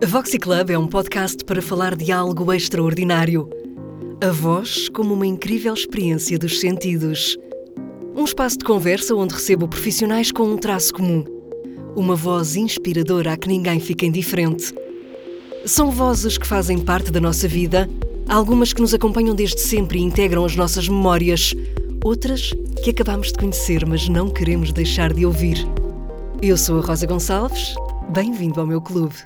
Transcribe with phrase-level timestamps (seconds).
[0.00, 3.50] A Voxy Club é um podcast para falar de algo extraordinário.
[4.20, 7.36] A voz como uma incrível experiência dos sentidos.
[8.14, 11.24] Um espaço de conversa onde recebo profissionais com um traço comum.
[11.96, 14.72] Uma voz inspiradora a que ninguém fica indiferente.
[15.66, 17.90] São vozes que fazem parte da nossa vida,
[18.28, 21.52] algumas que nos acompanham desde sempre e integram as nossas memórias,
[22.04, 22.52] outras
[22.84, 25.58] que acabamos de conhecer, mas não queremos deixar de ouvir.
[26.40, 27.74] Eu sou a Rosa Gonçalves,
[28.12, 29.16] bem-vindo ao meu clube.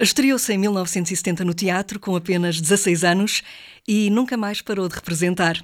[0.00, 3.42] Estreou-se em 1970 no teatro, com apenas 16 anos,
[3.86, 5.62] e nunca mais parou de representar.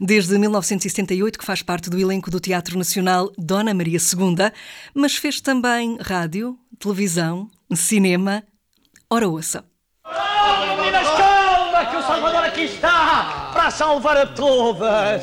[0.00, 4.52] Desde 1978 que faz parte do elenco do Teatro Nacional Dona Maria II,
[4.94, 8.44] mas fez também rádio, televisão, cinema.
[9.10, 9.64] Ora ouça.
[10.06, 15.22] Oh, meninas, calma, que o Salvador aqui está para salvar a todas.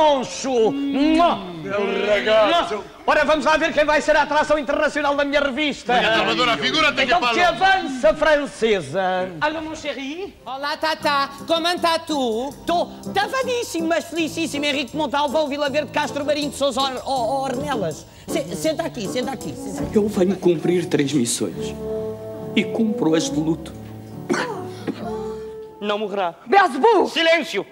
[0.00, 0.70] Moncho!
[0.72, 2.82] Meu ragazzo!
[3.06, 5.92] Ora, vamos lá ver quem vai ser a atração internacional da minha revista.
[5.98, 9.28] Minha Salvadora, figura-te Então que que avança, francesa.
[9.40, 11.28] Allô, mon chéri Olá, Tata.
[11.46, 12.48] Como está tu?
[12.50, 14.64] Estou tavadíssimo, mas felicíssimo.
[14.64, 18.06] Henrique Montalvão, Vila Verde, Castro Marinho de Sousa, Or- Or- Ornelas.
[18.26, 19.52] Se- Senta aqui, senta aqui.
[19.54, 19.96] Senta aqui.
[19.96, 21.74] Eu venho cumprir três missões.
[22.56, 23.72] E cumpro-as de luto.
[25.80, 26.34] Não morrerá.
[26.46, 27.08] Belzebu!
[27.08, 27.66] Silêncio!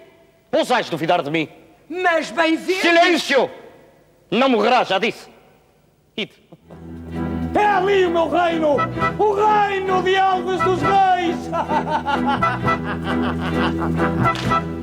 [0.52, 1.48] Ousais duvidar de mim?
[1.88, 2.80] Mas bem vindo!
[2.80, 3.50] Silêncio!
[4.30, 5.28] Não morrerá, já disse.
[6.16, 6.32] Ide.
[7.54, 8.76] É ali o meu reino!
[9.18, 11.36] O reino de Alves dos Reis!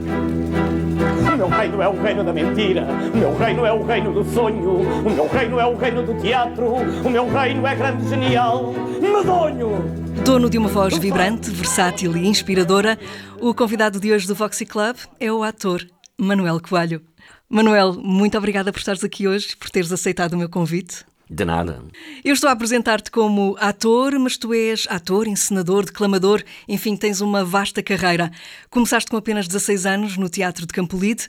[1.36, 4.23] O meu reino é o reino da mentira, o meu reino é o reino do
[4.23, 8.73] sonho, o meu reino é o reino do teatro, o meu reino é grande, genial,
[9.02, 9.84] medonho!
[10.23, 12.97] Dono de uma voz vibrante, versátil e inspiradora,
[13.42, 15.86] o convidado de hoje do Voxy Club é o ator
[16.18, 17.02] Manuel Coelho.
[17.50, 21.06] Manuel, muito obrigada por estares aqui hoje, por teres aceitado o meu convite.
[21.30, 21.84] De nada.
[22.24, 27.44] Eu estou a apresentar-te como ator, mas tu és ator, encenador, declamador, enfim, tens uma
[27.44, 28.32] vasta carreira.
[28.70, 31.28] Começaste com apenas 16 anos no Teatro de Campolide.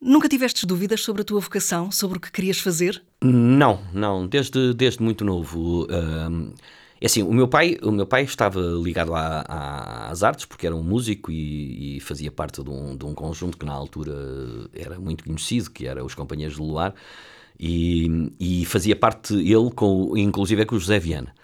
[0.00, 3.02] Nunca tivestes dúvidas sobre a tua vocação, sobre o que querias fazer?
[3.22, 4.26] Não, não.
[4.26, 5.86] Desde, desde muito novo.
[5.90, 6.52] hum,
[7.00, 10.66] é assim, o meu pai, o meu pai estava ligado à- à- às artes porque
[10.66, 14.12] era um músico e, e fazia parte de um, de um conjunto que na altura
[14.74, 16.94] era muito conhecido, que era os Companheiros de Luar,
[17.58, 21.34] e, e fazia parte ele, com, inclusive é com o José Viana.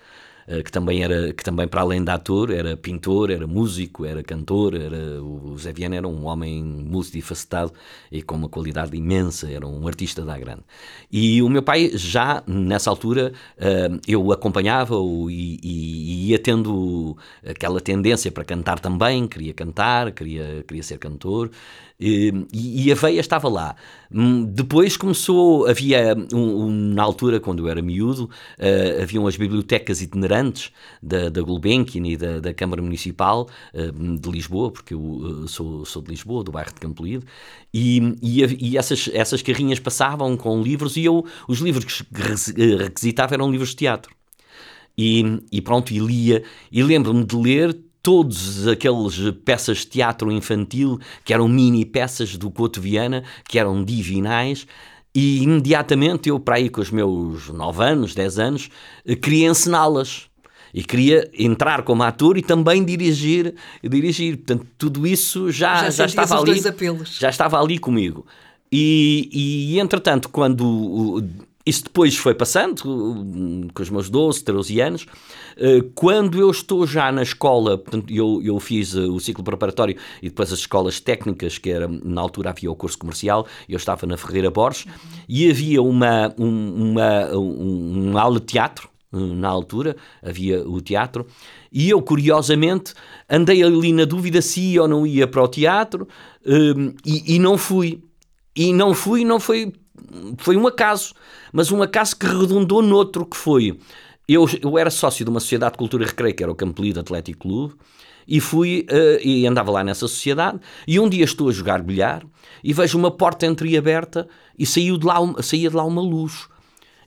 [0.47, 4.23] Eh, Que também, era, que também, para além de ator, era pintor, era músico, era
[4.23, 4.75] cantor.
[4.75, 7.73] Era, o José Viana era um homem multifacetado
[8.11, 10.63] e com uma qualidade imensa, era um artista da grande.
[11.11, 17.17] E o meu pai, já nessa altura, eh, eu acompanhava-o e, e- e ia tendo
[17.45, 21.51] aquela tendência para cantar também, queria cantar, queria, queria ser cantor.
[21.99, 23.75] E, e a veia estava lá.
[24.13, 29.37] Hum, Depois começou, havia um- um- na altura, quando eu era miúdo, eh, haviam as
[29.37, 30.71] bibliotecas itinerantes
[31.03, 35.85] da, da Gulbenkian e da, da Câmara Municipal eh, de Lisboa, porque eu eh, sou,
[35.87, 37.25] sou de Lisboa, do bairro de Campolide,
[37.73, 42.77] e, e, e essas, essas carrinhas passavam com livros e eu, os livros que eh,
[42.85, 44.15] requisitava eram livros de teatro
[44.97, 50.97] e, e pronto, e lia, e lembro-me de ler todos aqueles peças de teatro infantil
[51.25, 54.65] que eram mini peças do Couto Viana, que eram divinais,
[55.13, 58.71] e imediatamente eu, para aí com os meus 9 anos, 10 anos,
[59.21, 60.29] queria encená-las.
[60.73, 64.37] E queria entrar como ator e também dirigir, dirigir.
[64.37, 66.61] Portanto, tudo isso já, Já já, estava ali.
[67.19, 68.25] Já estava ali comigo.
[68.71, 69.31] E,
[69.73, 71.25] e entretanto, quando
[71.67, 76.87] isso depois foi passando, uh, com os meus 12, 13 anos, uh, quando eu estou
[76.87, 81.59] já na escola, eu, eu fiz uh, o ciclo preparatório e depois as escolas técnicas,
[81.59, 84.87] que era, na altura havia o curso comercial, eu estava na Ferreira Borges,
[85.29, 90.81] e havia uma, um- uma, um, uma aula de teatro, uh, na altura, havia o
[90.81, 91.27] teatro,
[91.73, 92.95] e eu, curiosamente,
[93.29, 96.07] andei ali na dúvida se ia ou não ia para o teatro,
[96.47, 98.01] um, e, e não fui.
[98.59, 99.71] E não fui, não foi,
[100.39, 101.15] foi um acaso,
[101.53, 103.79] mas um acaso que redundou noutro, que foi,
[104.29, 107.01] eu, eu era sócio de uma sociedade de cultura e recreio, que era o Campolido
[107.01, 107.75] Atlético Clube,
[108.27, 112.25] e fui, eh, e andava lá nessa sociedade, e um dia estou a jogar bilhar,
[112.63, 114.29] e vejo uma porta entreaberta,
[114.59, 116.49] e saiu de lá, saía de lá uma luz.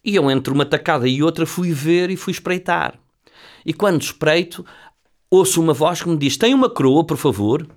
[0.03, 2.97] E eu, entre uma tacada e outra, fui ver e fui espreitar.
[3.65, 4.65] E quando espreito,
[5.29, 7.67] ouço uma voz que me diz: Tem uma coroa, por favor?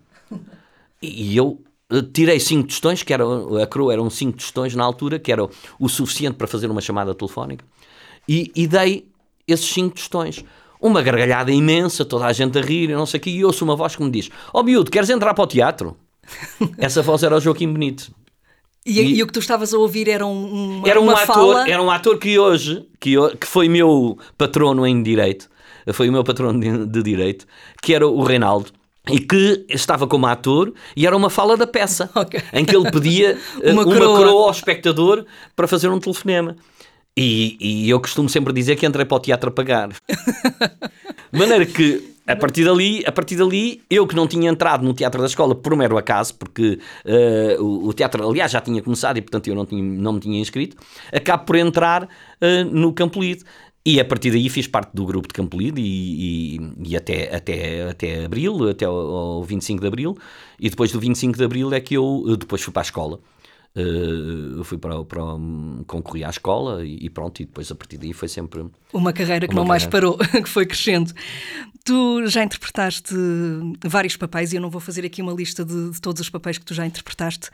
[1.02, 1.60] E eu
[2.00, 3.24] tirei cinco tostões, que era,
[3.62, 5.46] a coroa eram cinco tostões na altura, que era
[5.78, 7.64] o suficiente para fazer uma chamada telefónica,
[8.28, 9.06] e, e dei
[9.46, 10.44] esses cinco tostões.
[10.80, 13.64] Uma gargalhada imensa, toda a gente a rir, e não sei o quê, e ouço
[13.64, 15.96] uma voz que me diz: Ó oh, miúdo, queres entrar para o teatro?
[16.78, 18.12] Essa voz era o Joaquim Benito.
[18.84, 21.26] E, E- e o que tu estavas a ouvir era um, uma, Era um ator,
[21.26, 21.68] fala...
[21.70, 25.48] era um ator que hoje, que, que foi meu patrono em direito,
[25.92, 27.46] foi o meu patrão de, de direito,
[27.80, 28.70] que era o Reinaldo.
[29.10, 32.40] E que estava como ator e era uma fala da peça Ok.
[32.52, 34.16] em que ele pedia eh, Uma uma, coroa.
[34.18, 34.44] coroa.
[34.44, 35.24] ao espectador
[35.56, 36.56] para fazer um telefonema.
[37.16, 39.88] E, e eu costumo sempre dizer que entrei para o teatro a pagar.
[41.32, 44.94] De maneira que, a partir dali, a partir dali, eu que não tinha entrado no
[44.94, 49.16] teatro da escola por mero acaso, porque eh, o, o teatro, aliás, já tinha começado
[49.18, 50.76] e, portanto, eu não, tinha, não me tinha inscrito,
[51.12, 52.08] acabo por entrar
[52.40, 53.44] eh, no Campolide.
[53.84, 57.88] E a partir daí fiz parte do grupo de Campolide e, e, e até, até,
[57.90, 60.16] até abril, até ao, ao 25 de abril.
[60.60, 63.18] E depois do 25 de abril é que eu eh, depois fui para a escola.
[63.74, 65.22] Eh, eu fui para, para
[65.86, 69.48] concorri à escola e, e pronto, e depois a partir daí foi sempre Uma carreira
[69.48, 70.14] que Uma não mais carreira.
[70.16, 71.12] parou, que foi crescendo.
[71.84, 73.14] Tu já interpretaste
[73.84, 76.58] vários papéis e eu não vou fazer aqui uma lista de, de todos os papéis
[76.58, 77.48] que tu já interpretaste.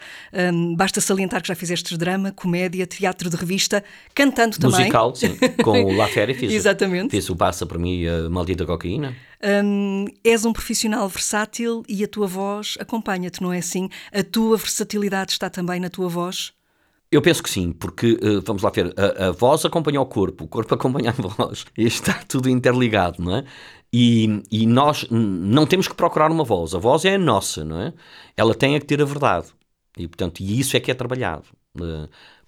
[0.52, 3.82] Hum, basta salientar que já fizeste drama, comédia, teatro de revista,
[4.14, 4.80] cantando também.
[4.80, 7.10] musical, sim, com o La Féria fiz, Exatamente.
[7.10, 9.14] fiz o Passa para mim a Maldita Cocaína.
[9.42, 13.88] Hum, és um profissional versátil e a tua voz acompanha-te, não é assim?
[14.12, 16.52] A tua versatilidade está também na tua voz?
[17.10, 20.44] Eu penso que sim, porque, eh, vamos lá ver, a, a voz acompanha o corpo,
[20.44, 23.44] o corpo acompanha a voz, está tudo interligado, não é?
[23.92, 27.80] E, e nós não temos que procurar uma voz, a voz é a nossa, não
[27.80, 27.94] é?
[28.36, 29.46] Ela tem é que ter a verdade,
[29.96, 31.44] e portanto, e isso é que é trabalhado.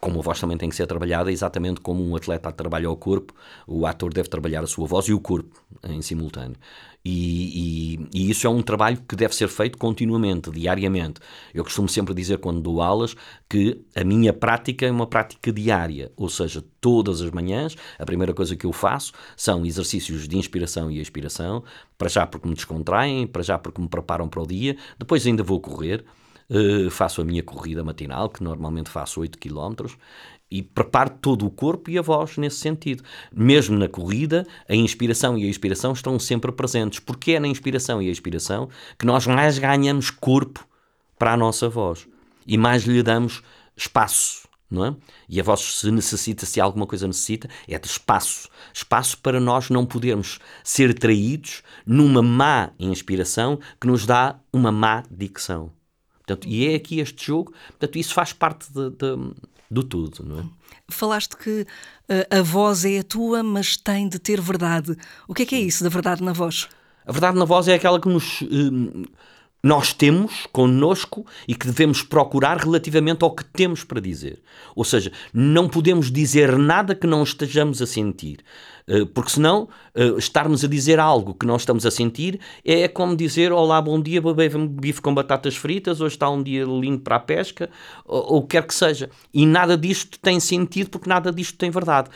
[0.01, 3.35] Como a voz também tem que ser trabalhada, exatamente como um atleta trabalha o corpo,
[3.67, 6.57] o ator deve trabalhar a sua voz e o corpo em simultâneo.
[7.05, 11.21] E, e- e isso é um trabalho que deve ser feito continuamente, diariamente.
[11.55, 13.15] Eu costumo sempre dizer, quando dou aulas,
[13.49, 18.35] que a minha prática é uma prática diária, ou seja, todas as manhãs, a primeira
[18.35, 21.63] coisa que eu faço são exercícios de inspiração e expiração,
[21.97, 25.43] para já porque me descontraem, para já porque me preparam para o dia, depois ainda
[25.43, 26.05] vou correr.
[26.51, 29.87] Uh, faço a minha corrida matinal, que normalmente faço 8 km,
[30.51, 33.05] e preparo todo o corpo e a voz nesse sentido.
[33.33, 38.03] Mesmo na corrida, a inspiração e a expiração estão sempre presentes, porque é na inspiração
[38.03, 38.69] e a expiração
[38.99, 40.67] que nós mais ganhamos corpo
[41.17, 42.09] para a nossa voz
[42.47, 43.43] e mais lhe damos
[43.77, 44.49] espaço.
[44.69, 44.95] Não é?
[45.29, 48.49] E a voz, se necessita, se alguma coisa necessita, é de espaço.
[48.73, 55.03] Espaço para nós não podermos ser traídos numa má inspiração que nos dá uma má
[55.11, 55.73] dicção.
[56.31, 59.33] Portanto, e é aqui este jogo, portanto, isso faz parte de, de-
[59.71, 60.45] do tudo, não é?
[60.89, 61.67] Falaste que
[62.09, 64.97] eh, a voz é a tua, mas tem de ter verdade.
[65.29, 66.69] O que é que é isso da verdade na voz?
[67.07, 69.05] A verdade na voz é aquela que nos, hum,
[69.63, 74.41] nós temos connosco e que devemos procurar relativamente ao que temos para dizer.
[74.75, 78.39] Ou seja, não podemos dizer nada que não estejamos a sentir.
[78.89, 83.15] Eh, Porque senão, eh, estarmos a dizer algo que não estamos a sentir é como
[83.15, 84.21] dizer: Olá, bom dia,
[84.71, 87.69] bife com batatas fritas, hoje está um dia lindo para a pesca,
[88.07, 89.11] ou o que quer que seja.
[89.33, 92.09] E nada disto tem sentido porque nada disto tem verdade.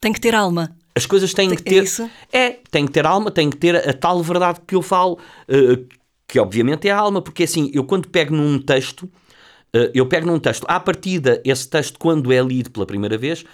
[0.00, 0.74] Tem que ter alma.
[0.94, 1.84] As coisas têm Tem- que é ter.
[1.84, 2.10] isso?
[2.32, 5.18] É, tem que ter alma, tem que ter a tal verdade que eu falo,
[5.48, 5.78] eh,
[6.26, 9.08] que obviamente é a alma, porque assim, eu quando pego num texto,
[9.72, 13.44] eh, eu pego num texto, à partida, esse texto, quando é lido pela primeira vez,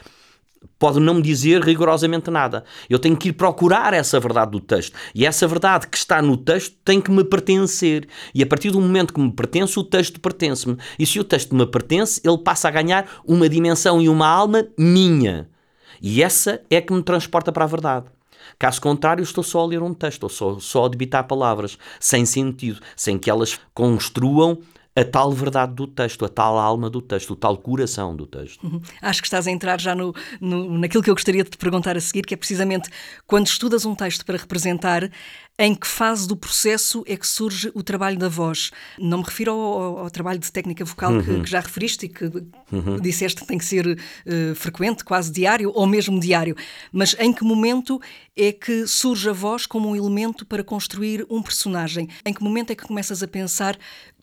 [0.79, 2.65] pode não me dizer rigorosamente nada.
[2.89, 4.97] Eu tenho que ir procurar essa verdade do texto.
[5.15, 8.09] E essa verdade que está no texto tem que me pertencer.
[8.35, 10.77] E a partir do momento que me pertence, o texto pertence-me.
[10.99, 14.67] E se o texto me pertence, ele passa a ganhar uma dimensão e uma alma
[14.79, 15.49] minha.
[16.01, 18.07] E essa é que me transporta para a verdade.
[18.59, 22.27] Caso contrário, estou só a ler um texto, ou só, só a debitar palavras, sem
[22.27, 24.59] sentido, sem que elas construam
[25.01, 28.83] a tal verdade do texto, a tal alma do texto, o tal coração do texto.
[29.03, 31.97] Acho que estás a entrar já no, no- naquilo que eu gostaria de te perguntar
[31.97, 32.89] a seguir, que é precisamente
[33.27, 35.11] quando estudas um texto para representar,
[35.61, 38.71] em que fase do processo é que surge o trabalho da voz?
[38.97, 42.09] Não me refiro ao, ao- ao trabalho de técnica vocal que, que já referiste e
[42.09, 42.31] que
[43.01, 46.55] disseste que tem que ser eh, frequente, quase diário ou mesmo diário,
[46.93, 48.01] mas em que momento
[48.37, 52.09] é que surge a voz como um elemento para construir um personagem?
[52.25, 53.77] Em que momento é que começas a pensar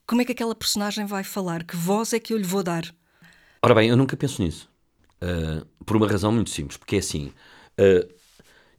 [0.06, 1.64] como é que aquela personagem vai falar?
[1.64, 2.84] Que voz é que eu lhe vou dar?
[3.62, 4.70] Ora bem, eu nunca penso nisso.
[5.22, 7.34] Uh, por uma razão muito simples, porque é assim.
[7.80, 8.14] uh,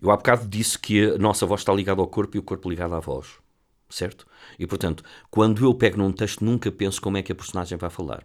[0.01, 2.69] eu há bocado disse que a nossa voz está ligada ao corpo e o corpo
[2.69, 3.27] ligado à voz.
[3.89, 4.27] Certo?
[4.59, 7.91] E portanto, quando eu pego num texto, nunca penso como é que a personagem vai
[7.91, 8.25] falar.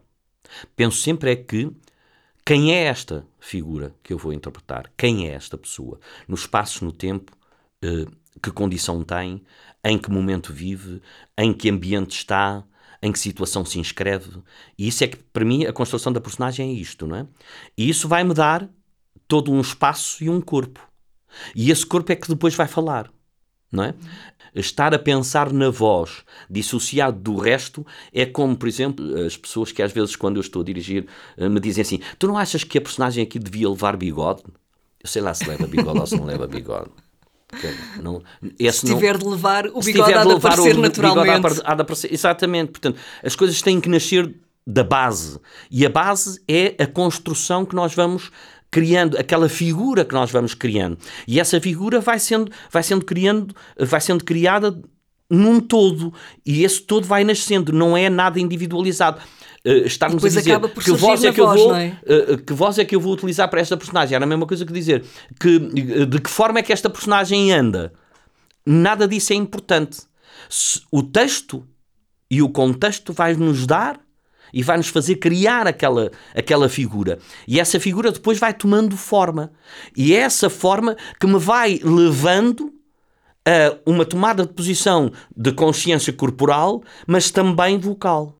[0.76, 1.72] Penso sempre é que
[2.46, 4.92] quem é esta figura que eu vou interpretar?
[4.98, 6.00] Quem é esta pessoa?
[6.28, 7.32] No espaço, no tempo,
[7.84, 8.06] eh,
[8.42, 9.44] que condição tem,
[9.84, 11.02] em que momento vive,
[11.38, 12.64] em que ambiente está,
[13.02, 14.30] em que situação se inscreve.
[14.78, 17.28] E isso é que, para mim, a construção da personagem é isto, não é?
[17.78, 18.70] E isso vai-me dar
[19.28, 20.80] todo um espaço e um corpo.
[21.56, 23.10] E esse corpo é que depois vai falar,
[23.72, 23.96] não é?
[24.54, 29.82] Estar a pensar na voz, dissociado do resto, é como, por exemplo, as pessoas que
[29.82, 32.78] às vezes, quando eu estou a dirigir, eh, me dizem assim: Tu não achas que
[32.78, 34.44] a personagem aqui devia levar bigode?
[35.02, 36.92] Eu sei lá se leva bigode ou se não leva bigode.
[38.02, 38.24] Não,
[38.72, 41.62] Se tiver de levar o bigode há de de aparecer o naturalmente.
[41.64, 42.14] há de aparecer.
[42.14, 42.72] Exatamente.
[42.72, 44.34] Portanto, as coisas têm que nascer
[44.66, 45.40] da base.
[45.70, 48.32] E a base é a construção que nós vamos
[48.70, 50.98] criando, aquela figura que nós vamos criando.
[51.28, 54.80] E essa figura vai sendo, vai sendo, criando, vai sendo criada
[55.30, 56.14] num todo.
[56.46, 59.22] E esse todo vai nascendo, não é nada individualizado.
[59.66, 61.98] Uh, estarmos depois a dizer acaba por que voz é que eu voz, vou é?
[62.04, 64.66] uh, que voz é que eu vou utilizar para esta personagem era a mesma coisa
[64.66, 65.04] que dizer
[65.40, 67.94] que uh, de que forma é que esta personagem anda
[68.66, 70.02] nada disso é importante.
[70.92, 71.66] O texto
[72.30, 74.00] e o contexto vai nos dar
[74.54, 77.20] e vai nos fazer criar aquela, aquela figura.
[77.48, 79.52] E essa figura depois vai tomando forma.
[79.96, 82.74] E é essa forma que me vai levando
[83.46, 88.36] a uma tomada de posição de consciência corporal, mas também vocal.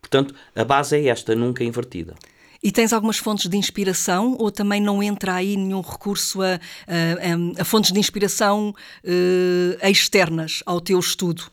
[0.00, 2.14] Portanto, a base é esta, nunca invertida.
[2.62, 7.60] E tens algumas fontes de inspiração ou também não entra aí nenhum recurso a, a-
[7.60, 11.44] a- fontes de inspiração eh, externas ao teu estudo?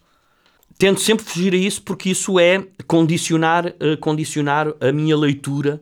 [0.80, 5.80] Tento sempre fugir a isso porque isso é condicionar, eh, condicionar a minha leitura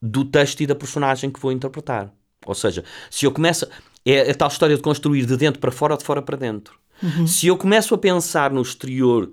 [0.00, 2.10] do texto e da personagem que vou interpretar.
[2.46, 3.66] Ou seja, se eu começo.
[4.06, 6.74] É a tal história de construir de dentro para fora ou de fora para dentro.
[7.26, 9.30] Se eu começo a pensar no exterior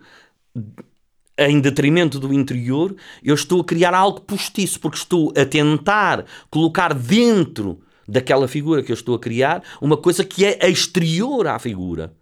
[1.37, 6.93] em detrimento do interior, eu estou a criar algo postiço, porque estou a tentar colocar
[6.93, 12.13] dentro daquela figura que eu estou a criar uma coisa que é exterior à figura.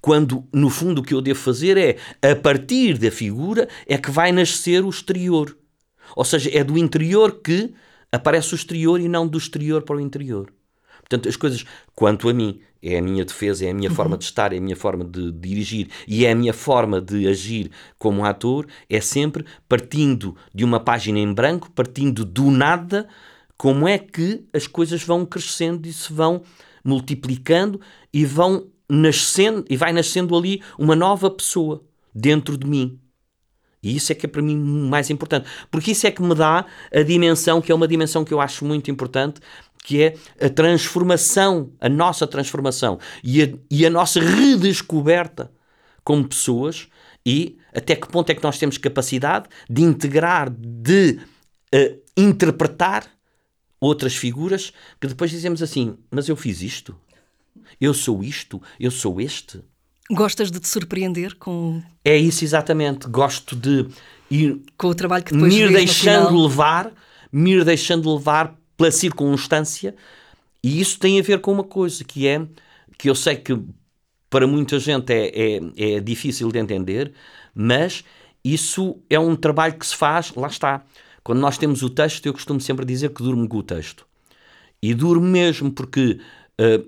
[0.00, 1.96] Quando, no fundo, o que eu devo fazer é,
[2.30, 5.56] a partir da figura, é que vai nascer o exterior.
[6.16, 7.72] Ou seja, é do interior que
[8.10, 10.52] aparece o exterior e não do exterior para o interior.
[11.08, 14.24] Portanto, as coisas, quanto a mim, é a minha defesa, é a minha forma de
[14.24, 18.24] estar, é a minha forma de dirigir e é a minha forma de agir como
[18.24, 23.08] ator, é sempre partindo de uma página em branco, partindo do nada,
[23.56, 26.42] como é que as coisas vão crescendo e se vão
[26.84, 27.80] multiplicando
[28.12, 31.82] e vão nascendo, e vai nascendo ali uma nova pessoa
[32.14, 33.00] dentro de mim.
[33.82, 35.48] E isso é que é para mim mais importante.
[35.70, 38.64] Porque isso é que me dá a dimensão, que é uma dimensão que eu acho
[38.64, 39.40] muito importante,
[39.88, 45.50] que é a transformação, a nossa transformação e a, e a nossa redescoberta
[46.04, 46.88] como pessoas
[47.24, 51.18] e até que ponto é que nós temos capacidade de integrar, de
[51.72, 53.06] eh, interpretar
[53.80, 56.94] outras figuras que depois dizemos assim, mas eu fiz isto,
[57.80, 59.58] eu sou isto, eu sou este.
[60.10, 63.08] Gostas de te surpreender com, É isso exatamente.
[63.08, 63.86] Gosto de
[64.30, 66.92] ir com o trabalho que depois me ir deixando levar,
[67.32, 69.94] me ir deixando levar pela circunstância,
[70.62, 72.46] e isso tem a ver com uma coisa que é
[72.96, 73.60] que eu sei que
[74.30, 77.12] para muita gente é, é, é difícil de entender,
[77.54, 78.04] mas
[78.44, 80.84] isso é um trabalho que se faz, lá está.
[81.22, 84.06] Quando nós temos o texto, eu costumo sempre dizer que durmo com o texto.
[84.82, 86.20] E durmo mesmo porque
[86.56, 86.82] eh,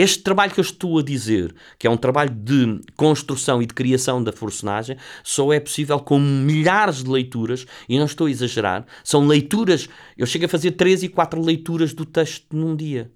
[0.00, 3.74] este trabalho que eu estou a dizer, que é um trabalho de construção e de
[3.74, 8.86] criação da personagem, só é possível com milhares de leituras, e não estou a exagerar,
[9.02, 13.10] são leituras, eu chego a fazer três e quatro leituras do texto num dia.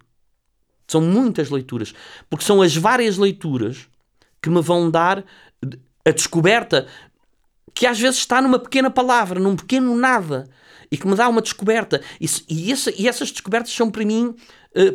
[0.89, 1.95] São muitas leituras,
[2.29, 3.87] porque são as várias leituras
[4.43, 5.25] que me vão dar
[6.05, 6.89] a descoberta
[7.73, 10.51] que às vezes está numa pequena palavra, num pequeno nada,
[10.91, 12.03] e que me dá uma descoberta.
[12.21, 14.35] E, e essa- e essas descobertas são para mim
[14.75, 14.93] eh,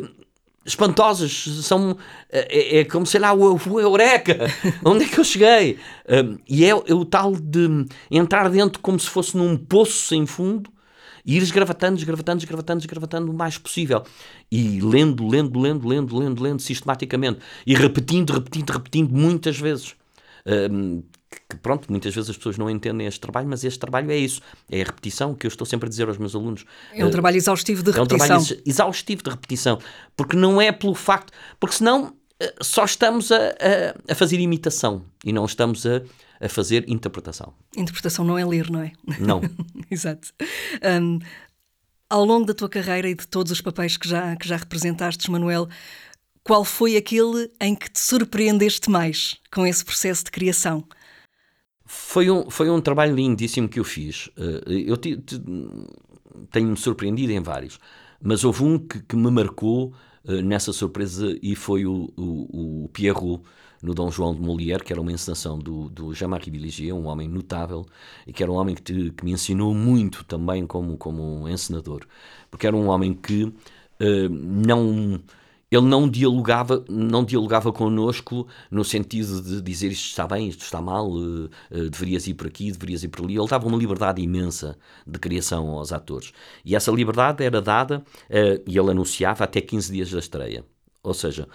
[0.64, 1.32] espantosas.
[1.62, 1.96] São,
[2.30, 4.36] eh, é, é como, sei lá, o, o Eureka!
[4.84, 5.78] Onde é que eu cheguei?
[6.06, 10.26] Eh, e é, é o tal de entrar dentro como se fosse num poço sem
[10.26, 10.70] fundo
[11.24, 14.02] e ir esgravatando, esgravatando, esgravatando, esgravatando o mais possível.
[14.50, 17.40] E lendo, lendo, lendo, lendo, lendo, lendo sistematicamente.
[17.66, 19.94] E repetindo, repetindo, repetindo muitas vezes.
[20.46, 21.02] Hum,
[21.50, 24.40] que pronto, muitas vezes as pessoas não entendem este trabalho, mas este trabalho é isso.
[24.70, 26.64] É a repetição que eu estou sempre a dizer aos meus alunos.
[26.92, 28.26] É um Eh, trabalho exaustivo de é um repetição.
[28.26, 29.78] trabalho ex- exaustivo de repetição.
[30.16, 31.32] Porque não é pelo facto.
[31.60, 36.02] Porque senão eh, só estamos a, a, a fazer imitação e não estamos a,
[36.40, 37.52] a fazer interpretação.
[37.76, 38.92] Interpretação não é ler, não é?
[39.20, 39.40] Não.
[39.90, 40.28] Exato.
[41.02, 41.18] Hum,
[42.08, 45.30] ao longo da tua carreira e de todos os papéis que já, que já representaste,
[45.30, 45.68] Manuel,
[46.42, 50.82] qual foi aquele em que te surpreendeste mais com esse processo de criação?
[51.90, 54.28] Foi um, foi um trabalho lindíssimo que eu fiz.
[54.36, 55.40] Eh, Eu ti- ti-
[56.50, 57.78] tenho-me surpreendido em vários,
[58.20, 59.92] mas houve um que, que me marcou
[60.26, 63.42] eh, nessa surpresa e foi o, o, o Pierrot
[63.82, 67.28] no Dom João de Molière, que era uma encenação do, do Jean-Marie Biligier, um homem
[67.28, 67.86] notável
[68.26, 72.02] e que era um homem que, te- que me ensinou muito também como, como encenador,
[72.50, 73.52] porque era um homem que
[74.00, 75.20] eh, não
[75.70, 80.80] ele não dialogava, não dialogava connosco no sentido de dizer isto está bem, isto está
[80.80, 83.36] mal, eh, eh, deverias ir por aqui, deverias ir por ali.
[83.36, 86.32] Ele dava uma liberdade imensa de criação aos atores.
[86.64, 90.64] E essa liberdade era dada, eh, e ele anunciava até 15 dias da estreia.
[91.02, 91.48] Ou seja,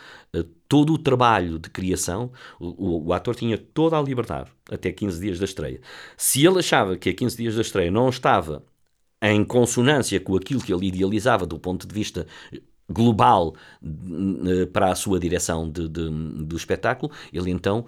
[0.67, 5.19] todo o trabalho de criação, o, o, o, ator tinha toda a liberdade até 15
[5.19, 5.81] dias da estreia.
[6.17, 8.63] Se ele achava que a 15 dias da estreia não estava
[9.21, 12.27] em consonância com aquilo que ele idealizava do ponto de vista
[12.93, 17.85] global eh, para a sua direção de, de, do espetáculo, ele então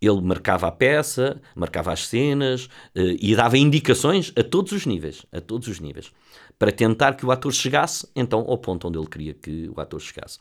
[0.00, 5.24] ele marcava a peça, marcava as cenas eh, e dava indicações a todos os níveis,
[5.32, 6.12] a todos os níveis,
[6.58, 10.00] para tentar que o ator chegasse então ao ponto onde ele queria que o ator
[10.00, 10.38] chegasse.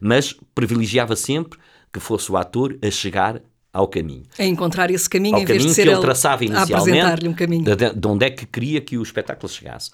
[0.00, 1.58] Mas privilegiava sempre
[1.92, 4.24] que fosse o ator a chegar ao caminho.
[4.38, 7.34] A encontrar esse caminho ao em caminho vez de ser que ele traçava inicialmente, um
[7.34, 7.64] caminho.
[7.64, 9.90] de, de onde é que queria que o espetáculo chegasse.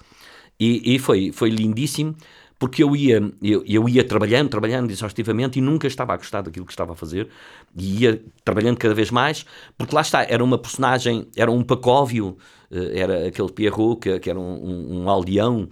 [0.59, 2.15] E, e foi, foi lindíssimo,
[2.57, 6.65] porque eu ia, eu, eu ia trabalhando, trabalhando exaustivamente e nunca estava a gostar daquilo
[6.65, 7.27] que estava a fazer.
[7.75, 9.45] E ia trabalhando cada vez mais,
[9.77, 12.37] porque lá está, era uma personagem, era um Pacóvio,
[12.71, 15.67] eh, era aquele Pierrot que, que era um, um, um aldeão.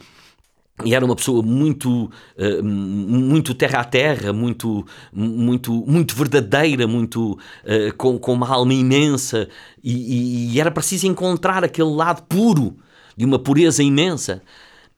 [0.83, 7.33] E era uma pessoa muito uh, muito terra a terra muito muito muito verdadeira muito
[7.33, 9.47] uh, com, com uma alma imensa.
[9.83, 12.75] E, e, e, era preciso encontrar aquele lado puro
[13.15, 14.41] de uma pureza imensa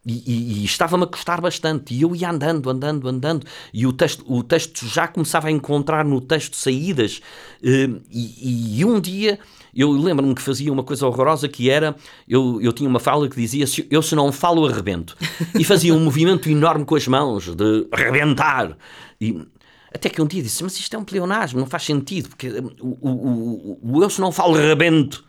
[0.05, 3.91] e, e, e estava-me a custar bastante e eu ia andando andando andando e o
[3.91, 7.21] texto o texto já começava a encontrar no texto saídas
[7.63, 9.39] uh, e, e um dia
[9.75, 11.97] eu lembro-me que fazia uma coisa horrorosa que era,
[12.29, 15.17] eu, eu tinha uma fala que dizia, eu se não falo, arrebento.
[15.53, 18.77] E fazia um movimento enorme com as mãos, de arrebentar.
[19.19, 19.45] E,
[19.93, 22.47] até que um dia disse, mas isto é um pleonasmo, não faz sentido, porque
[22.79, 25.24] o, o, o, o eu se não falo, arrebento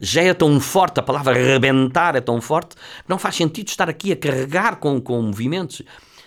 [0.00, 2.76] já é tão forte, a palavra arrebentar é tão forte,
[3.08, 5.82] não faz sentido estar aqui a carregar com, com movimentos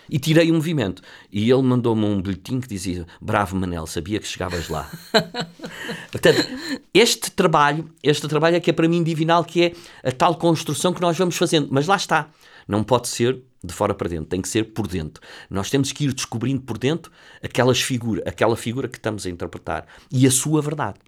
[0.09, 1.01] e tirei o movimento.
[1.31, 4.89] E ele mandou-me um bilhetim que dizia: Bravo Manel, sabia que chegavas lá.
[6.11, 6.47] Portanto,
[6.93, 9.73] este trabalho, este trabalho é que é para mim divinal, que é
[10.07, 11.67] a tal construção que nós vamos fazendo.
[11.71, 12.29] Mas lá está.
[12.67, 15.21] Não pode ser de fora para dentro, tem que ser por dentro.
[15.49, 19.85] Nós temos que ir descobrindo por dentro aquelas figura, aquela figura que estamos a interpretar
[20.11, 20.99] e a sua verdade.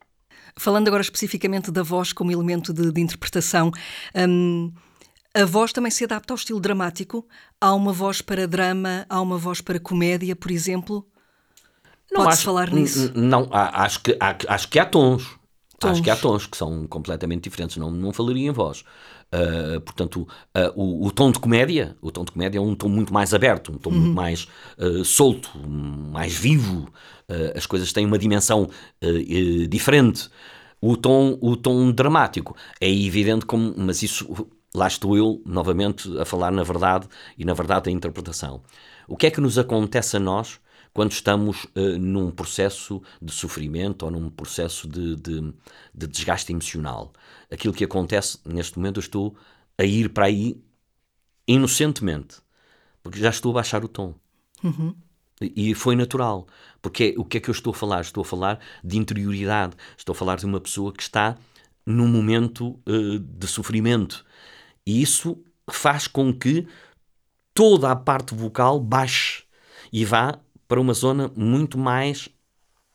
[0.58, 3.72] Falando agora especificamente da voz como elemento de, de interpretação,
[4.16, 4.72] hum,
[5.34, 7.28] a voz também se adapta ao estilo dramático?
[7.62, 11.06] Há uma voz para drama, há uma voz para comédia, por exemplo?
[12.14, 13.12] Pode-se falar nisso?
[13.16, 15.38] Não, acho que, acho que há tons.
[15.80, 15.92] tons.
[15.92, 17.78] Acho que há tons que são completamente diferentes.
[17.78, 18.84] Não, não falaria em voz.
[19.32, 22.90] Uh, portanto, uh, o, o, tom de comédia, o tom de comédia é um tom
[22.90, 24.00] muito mais aberto, um tom uhum.
[24.00, 24.48] muito mais
[24.80, 26.92] uh, solto, mais vivo.
[27.56, 28.70] As coisas têm uma dimensão
[29.70, 30.30] diferente.
[30.82, 36.26] O tom, o tom dramático é evidente como, mas isso lá estou eu, novamente, a
[36.26, 38.62] falar na verdade e na verdade a interpretação.
[39.08, 40.60] O que é que nos acontece a nós
[40.94, 45.54] quando estamos uh, num processo de sofrimento ou num processo de, de,
[45.94, 47.12] de, desgaste emocional?
[47.52, 49.36] Aquilo que acontece, neste momento, eu estou
[49.78, 50.62] a ir para aí
[51.48, 52.38] inocentemente,
[53.02, 54.14] porque já estou a baixar o tom.
[54.64, 54.96] Uhum.
[55.42, 56.48] E foi natural,
[56.82, 58.02] porque o que é que eu estou a falar?
[58.02, 61.38] Estou a falar de interioridade, estou a falar de uma pessoa que está
[61.86, 64.26] num momento uh, de sofrimento,
[64.86, 66.68] e isso faz com que
[67.54, 69.44] toda a parte vocal baixe
[69.92, 72.30] e vá para uma zona muito mais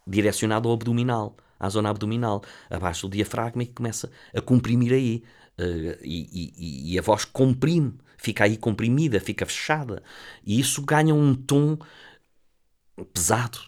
[0.07, 5.23] direcionada ao abdominal, à zona abdominal, abaixo do diafragma e começa a comprimir aí.
[5.59, 10.03] Uh, e, e, e, a voz comprime, fica aí comprimida, fica fechada.
[10.45, 11.79] E isso ganha um tom
[13.13, 13.59] pesado,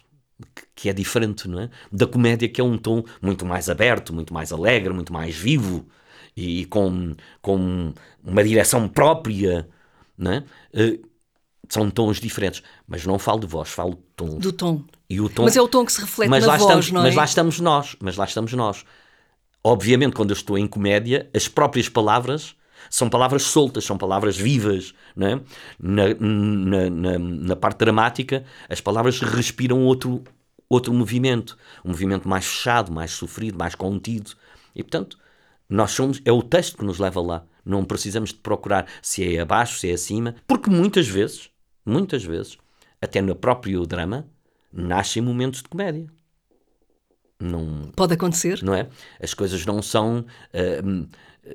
[0.75, 1.69] que é diferente, não é?
[1.91, 5.85] Da comédia, que é um tom muito mais aberto, muito mais alegre, muito mais vivo
[6.35, 9.67] e com, com uma direção própria,
[10.17, 10.43] né?
[10.73, 11.07] Uh,
[11.69, 14.37] são tons diferentes, mas não falo de voz, falo de tom.
[14.37, 14.85] Do tom.
[15.09, 16.91] E o tom mas é o tom que se reflete mas na lá voz, estamos,
[16.91, 17.03] não é?
[17.05, 18.85] Mas lá estamos nós, mas lá estamos nós.
[19.63, 22.55] Obviamente, quando eu estou em comédia, as próprias palavras
[22.89, 24.93] são palavras soltas, são palavras vivas.
[25.19, 25.39] É?
[25.79, 30.23] na, na, na, na parte dramática, as palavras respiram outro,
[30.69, 31.57] outro movimento.
[31.83, 34.31] Um movimento mais fechado, mais sofrido, mais contido.
[34.75, 35.17] E, portanto,
[35.69, 37.45] nós somos, é o texto que nos leva lá.
[37.65, 41.49] Não precisamos de procurar se é abaixo, se é acima, porque muitas vezes,
[41.85, 42.57] muitas vezes,
[43.01, 44.27] até no próprio drama,
[44.71, 46.07] nascem momentos de comédia.
[47.39, 48.63] Não, Pode acontecer.
[48.63, 48.89] Não é?
[49.21, 50.25] As coisas não são.
[50.53, 51.07] Uh,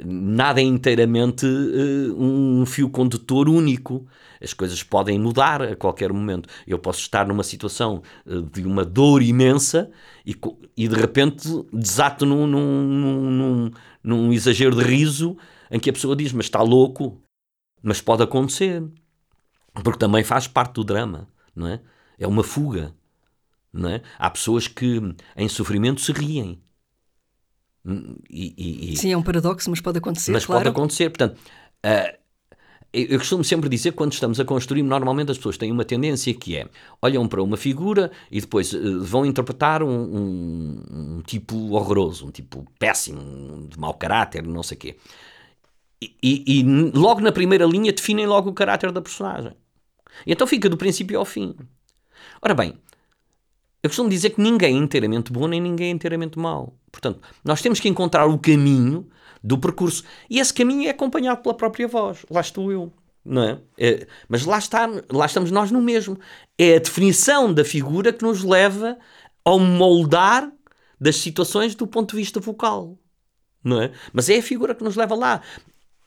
[0.05, 4.07] nada é inteiramente uh, um fio condutor único.
[4.41, 6.49] As coisas podem mudar a qualquer momento.
[6.67, 9.91] Eu posso estar numa situação uh, de uma dor imensa
[10.27, 10.37] e,
[10.77, 13.71] e de repente desato num, num, num,
[14.03, 15.37] num, exagero de riso
[15.71, 17.21] em que a pessoa diz: Mas está louco.
[17.83, 18.83] Mas pode acontecer.
[19.75, 21.81] Porque também faz parte do drama, não é?
[22.19, 22.95] É uma fuga.
[23.73, 24.03] Não é?
[24.19, 25.01] Há pessoas que
[25.37, 26.61] em sofrimento se riem.
[28.31, 28.97] E, e.
[28.97, 30.33] Sim, é um paradoxo, mas pode acontecer.
[30.33, 30.61] Mas claro.
[30.63, 31.11] pode acontecer.
[31.11, 31.39] Portanto,
[31.85, 32.23] uh,
[32.93, 36.33] eu costumo sempre dizer que quando estamos a construir, normalmente as pessoas têm uma tendência
[36.35, 36.69] que é
[37.01, 42.31] olham para uma figura e depois uh, vão interpretar um, um, um, tipo horroroso, um
[42.31, 44.97] tipo péssimo, de mau caráter, não sei o quê.
[46.03, 46.63] E, e, e,
[46.95, 49.53] logo na primeira linha definem logo o caráter da personagem.
[50.27, 51.55] E então fica do princípio ao fim.
[52.43, 52.75] Ora bem,
[53.83, 56.79] eu costumo dizer que ninguém é inteiramente bom nem ninguém é inteiramente mau.
[56.91, 59.09] Portanto, nós temos que encontrar o caminho
[59.43, 60.05] do percurso.
[60.31, 62.25] E esse caminho é acompanhado pela própria voz.
[62.31, 62.93] Lá estou eu.
[63.25, 63.61] Não é?
[63.79, 64.07] é?
[64.29, 66.19] mas lá, está, lá estamos nós no mesmo.
[66.57, 68.97] É a definição da figura que nos leva
[69.45, 70.53] ao moldar
[71.01, 72.97] das situações do ponto de vista vocal.
[73.65, 73.93] Não é?
[74.13, 75.41] Mas é a figura que nos leva lá.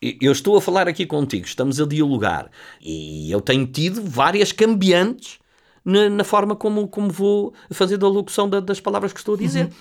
[0.02, 5.40] Eu estou a falar aqui contigo, estamos a dialogar e eu tenho tido várias cambiantes
[5.86, 9.38] na, na, forma como, como vou fazer a locução da, das palavras que estou a
[9.38, 9.66] dizer.
[9.66, 9.72] Uhum.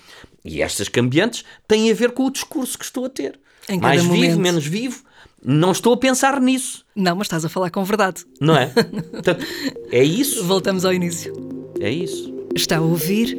[0.44, 3.40] E estas cambiantes têm a ver com o discurso que estou a ter.
[3.80, 4.20] Mais momento.
[4.20, 5.02] vivo, menos vivo.
[5.42, 6.84] Não estou a pensar nisso.
[6.94, 8.24] Não, mas estás a falar com verdade.
[8.40, 8.66] Não é?
[9.10, 9.44] Portanto,
[9.90, 10.44] é isso.
[10.44, 11.32] Voltamos ao início.
[11.80, 12.32] É isso.
[12.54, 13.38] Está a ouvir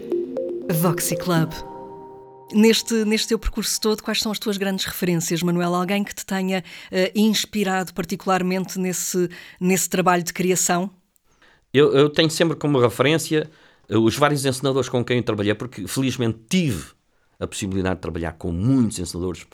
[0.72, 1.52] Voxy Club.
[2.54, 5.74] Neste, neste teu percurso todo, quais são as tuas grandes referências, Manuel?
[5.74, 10.92] Alguém que te tenha uh, inspirado particularmente nesse, nesse trabalho de criação?
[11.78, 13.52] Eu, eu tenho sempre como referência
[13.90, 16.94] uh, os vários ensinadores com quem eu trabalhei, porque felizmente tive
[17.38, 19.46] a possibilidade de trabalhar com muitos ensinadores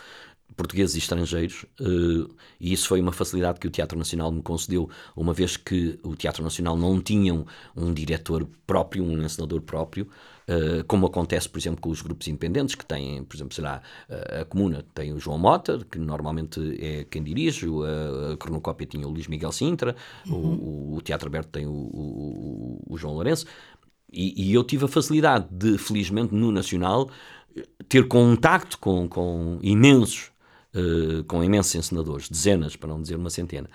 [0.55, 2.29] portugueses e estrangeiros, uh,
[2.59, 6.15] e isso foi uma facilidade que o Teatro Nacional me concedeu, uma vez que o
[6.15, 7.43] Teatro Nacional não tinha um,
[7.75, 10.07] um diretor próprio, um encenador próprio,
[10.51, 14.41] uh, como acontece, por exemplo, com os grupos independentes, que têm, por exemplo, será uh,
[14.41, 19.07] a Comuna tem o João Mota, que normalmente é quem dirige, a, a Cronocópia tinha
[19.07, 19.95] o Luís Miguel Sintra,
[20.27, 20.35] uhum.
[20.35, 23.45] o, o, Teatro Aberto tem o, o, o João Lourenço,
[24.11, 27.09] e, e eu tive a facilidade de, felizmente, no Nacional,
[27.87, 30.31] ter contacto com, com imensos
[30.75, 33.69] uh, com imensos encenadores, dezenas, para não dizer uma centena,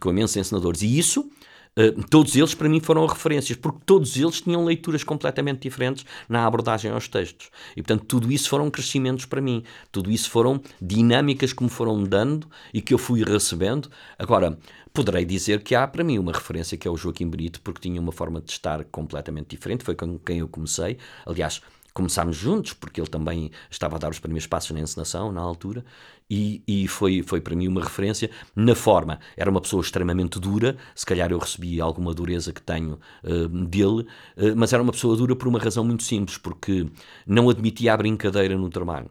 [0.00, 0.82] com imensos encenadores.
[0.82, 1.28] E isso,
[1.78, 6.46] uh, todos eles para mim foram referências, porque todos eles tinham leituras completamente diferentes na
[6.46, 7.50] abordagem aos textos.
[7.76, 12.02] E portanto, tudo isso foram crescimentos para mim, tudo isso foram dinâmicas que me foram
[12.02, 13.90] dando e que eu fui recebendo.
[14.18, 14.58] Agora,
[14.92, 18.00] poderei dizer que há para mim uma referência que é o Joaquim Brito, porque tinha
[18.00, 20.98] uma forma de estar completamente diferente, foi com quem eu comecei.
[21.24, 21.60] Aliás,
[21.92, 25.84] começámos juntos, porque ele também estava a dar os primeiros passos na encenação, na altura,
[26.30, 29.18] e, e foi, foi para mim uma referência na forma.
[29.36, 34.06] Era uma pessoa extremamente dura, se calhar eu recebi alguma dureza que tenho uh, dele,
[34.36, 36.86] uh, mas era uma pessoa dura por uma razão muito simples, porque
[37.26, 39.10] não admitia a brincadeira no trabalho.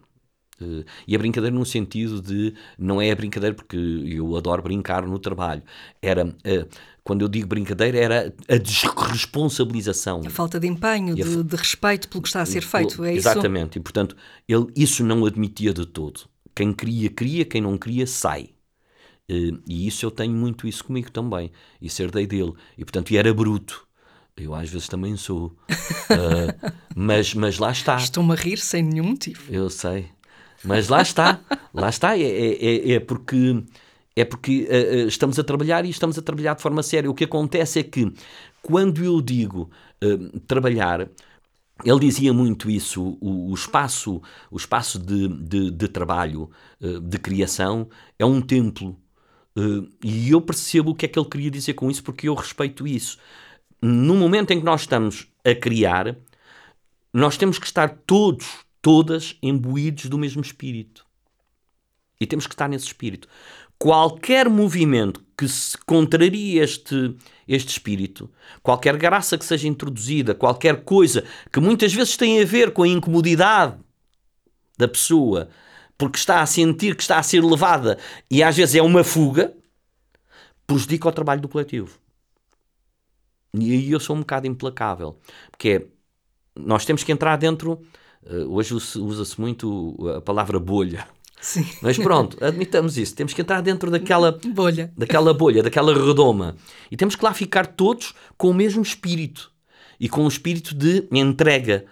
[0.62, 5.06] Uh, e a brincadeira no sentido de não é a brincadeira porque eu adoro brincar
[5.06, 5.64] no trabalho.
[6.02, 6.70] Era uh,
[7.04, 10.22] quando eu digo brincadeira, era a desresponsabilização.
[10.26, 13.72] A falta de empenho, de, de, respeito pelo que está a ser feito, é Exatamente.
[13.72, 13.80] isso?
[13.80, 14.16] E portanto,
[14.48, 16.22] ele isso não admitia de todo.
[16.60, 18.50] Quem queria, queria, quem não queria, sai.
[19.30, 21.54] Eh, e isso eu tenho muito isso comigo também.
[21.82, 22.52] Isso herdei dele.
[22.78, 23.88] E portanto, e era bruto.
[24.36, 25.46] Eu às vezes também sou.
[25.46, 27.96] uh, mas, mas lá está.
[27.96, 29.42] Estou-me a rir sem nenhum motivo.
[29.50, 30.08] Eu sei.
[30.62, 31.40] Mas lá está.
[31.74, 32.18] lá está.
[32.18, 33.64] É, é, é, é porque
[34.14, 37.10] é porque uh, estamos a trabalhar e estamos a trabalhar de forma séria.
[37.10, 38.12] O que acontece é que,
[38.62, 39.72] quando eu digo
[40.04, 41.08] uh, trabalhar,
[41.84, 46.50] ele dizia muito isso, o, o espaço, o espaço de, de, de trabalho,
[46.82, 48.98] uh, de criação, é um templo.
[50.04, 52.88] e eu percebo o que é que ele queria dizer com isso, porque eu respeito
[52.88, 53.18] isso.
[53.82, 56.18] No momento em que nós estamos a criar,
[57.14, 58.48] nós temos que estar todos,
[58.82, 61.06] todas, imbuídos do mesmo espírito.
[62.20, 63.28] E temos que estar nesse espírito
[63.80, 67.16] qualquer movimento que se contraria este,
[67.48, 68.30] este espírito,
[68.62, 72.88] qualquer graça que seja introduzida, qualquer coisa que muitas vezes tem a ver com a
[72.90, 73.78] incomodidade
[74.78, 75.48] da pessoa,
[75.98, 77.98] porque está a sentir que está a ser levada
[78.30, 79.54] e às vezes é uma fuga,
[80.68, 81.98] prejudica o trabalho do coletivo.
[83.54, 85.18] E aí eu sou um bocado implacável,
[85.52, 85.86] porque é,
[86.54, 87.82] nós temos que entrar dentro.
[88.26, 91.08] Eh, hoje usa-se muito a palavra bolha.
[91.42, 91.66] Sim.
[91.82, 93.16] Mas pronto, admitamos isso.
[93.16, 96.56] Temos que entrar dentro daquela bolha, daquela bolha, daquela redoma.
[96.92, 99.52] E temos que lá ficar todos com o mesmo espírito
[100.00, 101.86] e com o espírito de entrega,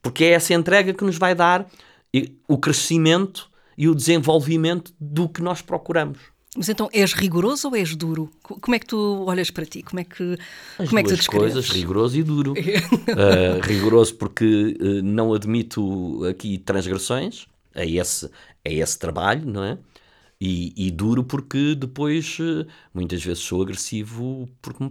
[0.00, 1.68] porque é essa entrega que nos vai dar
[2.46, 6.18] o crescimento e o desenvolvimento do que nós procuramos.
[6.54, 8.30] Mas então és rigoroso ou és duro?
[8.42, 9.82] Como é que tu olhas para ti?
[9.82, 10.36] Como é que,
[10.78, 11.54] As como é que tu descreves?
[11.54, 12.52] coisas, rigoroso e duro.
[12.52, 19.78] uh, rigoroso porque uh, não admito aqui transgressões, a esse, a esse trabalho, não é?
[20.40, 24.90] E, e, duro porque depois eh, muitas vezes sou agressivo porque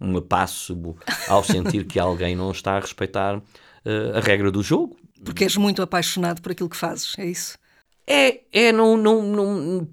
[0.00, 0.96] me passo
[1.28, 4.96] ao sentir que alguém não está a respeitar uh, a regra do jogo.
[5.22, 7.58] Porque és muito apaixonado por aquilo que fazes, é isso?
[8.06, 9.88] É, é, não, não, não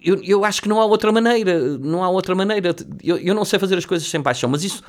[0.00, 2.74] eu, eu acho que não há outra maneira, não há outra maneira.
[3.02, 4.82] Eu, eu não sei fazer as coisas sem paixão, mas isso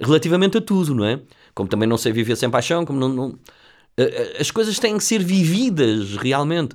[0.00, 1.20] relativamente a tudo, não é?
[1.54, 3.38] Como também não sei viver sem paixão, como não, não
[4.40, 6.74] as coisas têm que ser vividas realmente,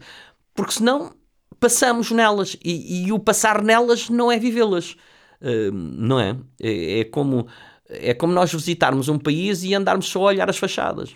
[0.53, 1.13] porque senão
[1.59, 4.95] passamos nelas e, e o passar nelas não é vivê-las,
[5.41, 6.37] uh, não é?
[6.61, 6.99] é?
[6.99, 7.03] é?
[7.05, 7.47] como
[7.89, 11.15] é como nós visitarmos um país e andarmos só a olhar as fachadas.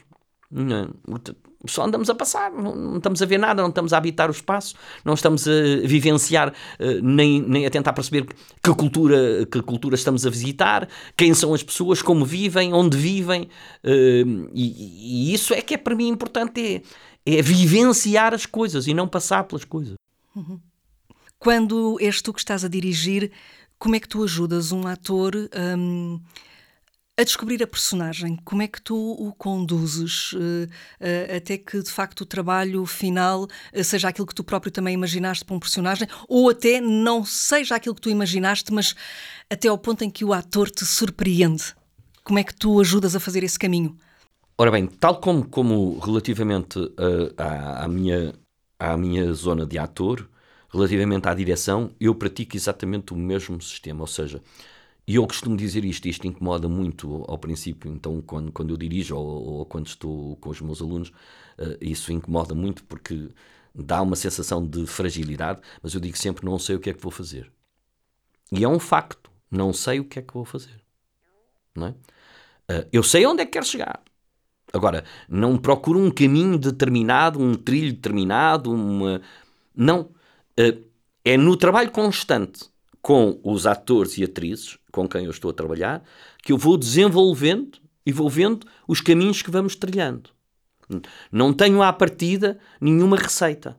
[0.50, 0.88] Não é?
[1.66, 4.32] Só andamos a passar, não, não, estamos a ver nada, não estamos a habitar o
[4.32, 5.52] espaço, não estamos a
[5.86, 8.28] vivenciar, uh, nem, nem a tentar perceber
[8.62, 13.44] que cultura, que cultura estamos a visitar, quem são as pessoas, como vivem, onde vivem,
[13.84, 16.84] uh, e, e, isso é que é para mim importante,
[17.26, 19.96] é, é vivenciar as coisas e não passar pelas coisas.
[20.36, 20.60] Uhum.
[21.40, 23.32] Quando és tu que estás a dirigir,
[23.78, 25.36] como é que tu ajudas um ator
[25.78, 26.20] um,
[27.18, 28.38] a descobrir a personagem?
[28.44, 33.44] Como é que tu o conduzes uh, uh, até que de facto o trabalho final
[33.44, 37.76] uh, seja aquilo que tu próprio também imaginaste para um personagem ou até não seja
[37.76, 38.96] aquilo que tu imaginaste, mas
[39.50, 41.76] até ao ponto em que o ator te surpreende?
[42.24, 43.96] Como é que tu ajudas a fazer esse caminho?
[44.58, 46.80] Ora bem, tal como, como relativamente
[47.38, 48.34] à, à minha
[48.80, 50.28] à minha zona de ator,
[50.70, 54.02] relativamente à direção, eu pratico exatamente o mesmo sistema.
[54.02, 54.42] Ou seja,
[55.06, 59.16] e eu costumo dizer isto, isto incomoda muito ao princípio, então quando, quando eu dirijo
[59.18, 63.30] ou, ou quando estou com os meus alunos, uh, isso incomoda muito porque
[63.76, 67.02] dá uma sensação de fragilidade, mas eu digo sempre: não sei o que é que
[67.02, 67.52] vou fazer.
[68.52, 70.82] E é um facto, não sei o que é que vou fazer.
[71.76, 71.90] Não é?
[72.72, 74.02] Uh, eu sei onde é que quero chegar.
[74.72, 79.22] Agora, não procuro um caminho determinado, um trilho determinado, uma.
[79.76, 80.12] Não.
[80.58, 80.94] Uh,
[81.26, 82.70] é no trabalho constante
[83.02, 86.04] com os atores e atrizes com quem eu estou a trabalhar
[86.42, 90.30] que eu vou desenvolvendo e vou vendo os caminhos que vamos trilhando.
[91.32, 93.76] Não tenho à partida nenhuma receita,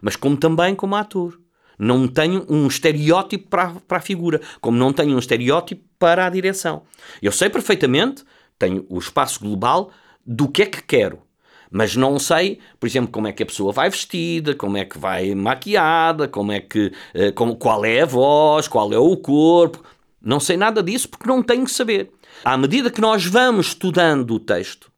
[0.00, 1.38] mas como também como ator.
[1.78, 6.30] Não tenho um estereótipo para, para a figura, como não tenho um estereótipo para a
[6.30, 6.82] direção.
[7.22, 8.24] Eu sei perfeitamente,
[8.58, 9.92] tenho o espaço global
[10.26, 11.22] do que é que quero.
[11.70, 14.98] Mas não sei, por exemplo, como é que a pessoa vai vestida, como é que
[14.98, 19.84] vai maquiada, como é que, eh, como, qual é a voz, qual é o corpo.
[20.20, 22.10] Não sei nada disso porque não tenho que saber.
[22.44, 24.90] À medida que nós vamos estudando o texto,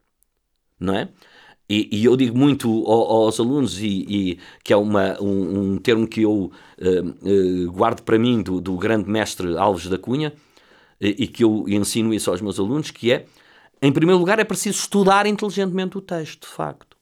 [0.79, 1.09] não é?
[1.69, 6.09] E, e eu digo muito aos, alunos, e, e, que é uma, um, um termo
[6.09, 10.33] que eu uh, uh, guardo para mim do, do grande mestre Alves da Cunha,
[11.01, 13.25] e que eu ensino isso aos meus alunos, que é
[13.83, 16.97] em primeiro lugar, é preciso estudar inteligentemente o texto, de facto.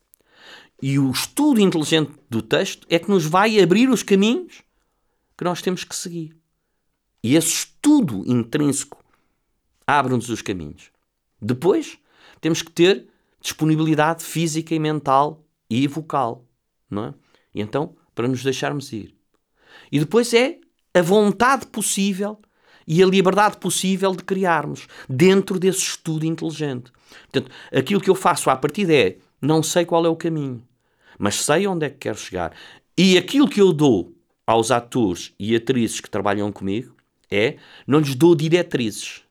[0.80, 4.62] E o estudo inteligente do texto é que nos vai abrir os caminhos
[5.36, 6.37] que nós temos que seguir.
[7.22, 9.02] E esse estudo intrínseco
[9.86, 10.90] abre-nos os caminhos.
[11.40, 11.98] Depois,
[12.40, 13.08] temos que ter
[13.40, 16.44] disponibilidade física e mental e vocal,
[16.90, 17.14] não é?
[17.54, 19.14] E então, para nos deixarmos ir.
[19.90, 20.58] E depois é
[20.94, 22.40] a vontade possível
[22.86, 26.90] e a liberdade possível de criarmos dentro desse estudo inteligente.
[27.30, 30.66] Portanto, aquilo que eu faço à partida é não sei qual é o caminho,
[31.18, 32.52] mas sei onde é que quero chegar.
[32.96, 34.14] E aquilo que eu dou
[34.46, 36.97] aos atores e atrizes que trabalham comigo
[37.30, 39.22] é não lhes dou diretrizes,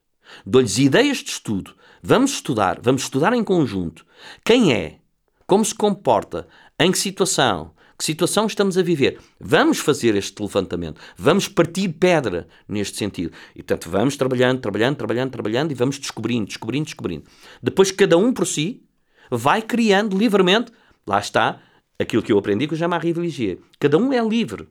[0.44, 1.74] dou-lhes ideias de estudo.
[2.02, 4.06] Vamos estudar, vamos estudar em conjunto.
[4.44, 4.98] Quem é?
[5.46, 6.46] Como se comporta?
[6.78, 7.72] Em que situação?
[7.98, 9.18] Que situação estamos a viver?
[9.40, 13.32] Vamos fazer este levantamento, vamos partir pedra neste sentido.
[13.56, 17.24] E portanto, vamos trabalhando, trabalhando, trabalhando, trabalhando e vamos descobrindo, descobrindo, descobrindo.
[17.60, 18.84] Depois, cada um por si
[19.28, 20.70] vai criando livremente,
[21.04, 21.60] lá está
[21.98, 23.58] aquilo que eu aprendi com o Jean-Marie.
[23.80, 24.68] Cada um é livre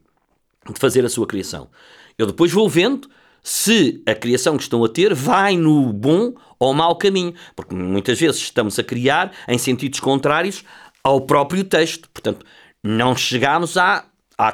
[0.72, 1.70] de fazer a sua criação.
[2.18, 3.08] Eu depois vou vendo
[3.44, 8.20] se a criação que estão a ter vai no bom ou mau caminho, porque muitas
[8.20, 10.64] vezes estamos a criar em sentidos contrários
[11.04, 12.10] ao próprio texto.
[12.10, 12.44] Portanto,
[12.84, 13.76] não chegamos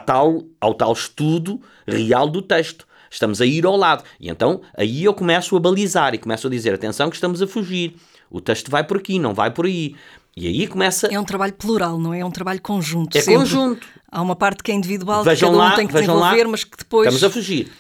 [0.06, 2.86] tal, ao tal estudo real do texto.
[3.10, 4.04] Estamos a ir ao lado.
[4.20, 7.48] E então aí eu começo a balizar e começo a dizer: atenção, que estamos a
[7.48, 7.96] fugir.
[8.30, 9.96] O texto vai por aqui, não vai por aí.
[10.36, 11.08] E aí começa.
[11.08, 12.20] É um trabalho plural, não é?
[12.20, 13.16] É um trabalho conjunto.
[13.18, 13.40] É sempre.
[13.40, 13.88] conjunto.
[14.12, 16.50] Há uma parte que é individual, vejam que cada um lá, tem que desenvolver, lá,
[16.50, 17.08] mas que depois.
[17.08, 17.72] Estamos a fugir.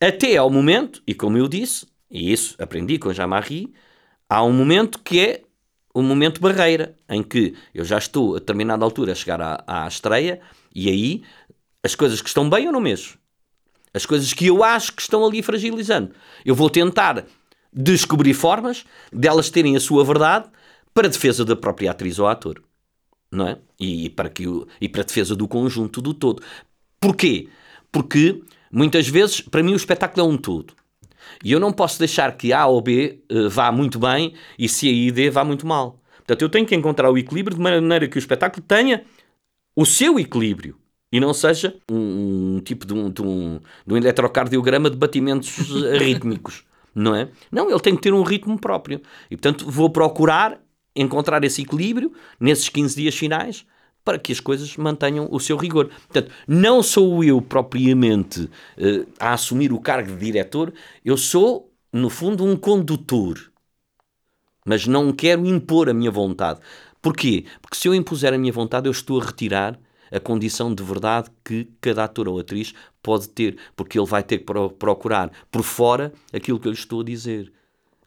[0.00, 3.72] Até ao momento, e como eu disse, e isso aprendi com Jean-Marie,
[4.28, 5.42] há um momento que é
[5.94, 9.86] o momento barreira, em que eu já estou a determinada altura a chegar à, à
[9.86, 10.40] estreia
[10.74, 11.22] e aí
[11.82, 13.18] as coisas que estão bem eu não mexo.
[13.92, 16.12] As coisas que eu acho que estão ali fragilizando.
[16.44, 17.24] Eu vou tentar
[17.72, 20.48] descobrir formas delas terem a sua verdade
[20.94, 22.62] para a defesa da própria atriz ou ator.
[23.30, 23.58] Não é?
[23.80, 26.42] E, para, que o, e para a defesa do conjunto do todo.
[27.00, 27.48] Porquê?
[27.90, 30.74] Porque muitas vezes, para mim, o espetáculo é um todo.
[31.42, 34.88] E eu não posso deixar que A ou B uh, vá muito bem e C
[34.88, 36.00] e D vá muito mal.
[36.18, 39.04] Portanto, eu tenho que encontrar o equilíbrio de maneira que o espetáculo tenha
[39.74, 40.76] o seu equilíbrio.
[41.10, 45.50] e não seja um, um tipo de um, de, um, de um eletrocardiograma de batimentos
[45.98, 47.28] rítmicos, não é?
[47.50, 49.00] Não, ele tem que ter um ritmo próprio.
[49.30, 50.60] E, portanto, vou procurar
[50.94, 53.64] encontrar esse equilíbrio nesses 15 dias finais
[54.04, 55.88] para que as coisas mantenham o seu rigor.
[55.88, 60.72] Portanto, não sou eu propriamente uh, a assumir o cargo de diretor,
[61.04, 63.52] eu sou, no fundo, um condutor.
[64.64, 66.60] Mas não quero impor a minha vontade.
[67.00, 67.44] Porquê?
[67.60, 69.78] Porque se eu impuser a minha vontade, eu estou a retirar
[70.10, 74.38] a condição de verdade que cada ator ou atriz pode ter, porque ele vai ter
[74.38, 74.44] que
[74.78, 77.52] procurar por fora aquilo que eu lhe estou a dizer.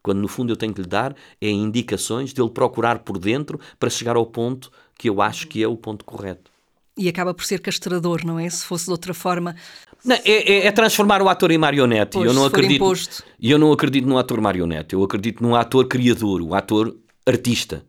[0.06, 3.58] Quando no fundo eu tenho que lhe dar é indicações de ele procurar por dentro
[3.76, 6.48] para chegar ao ponto que eu acho que é o ponto correto.
[6.96, 8.48] E acaba por ser castrador, não é?
[8.48, 9.56] Se fosse de outra forma.
[10.04, 12.12] Não, é, é, é, transformar o ator em marionete.
[12.12, 12.76] Pois, eu não acredito.
[12.76, 13.24] Imposto.
[13.42, 14.94] Eu não acredito num ator marionete.
[14.94, 17.84] Eu acredito num ator criador, um ator artista.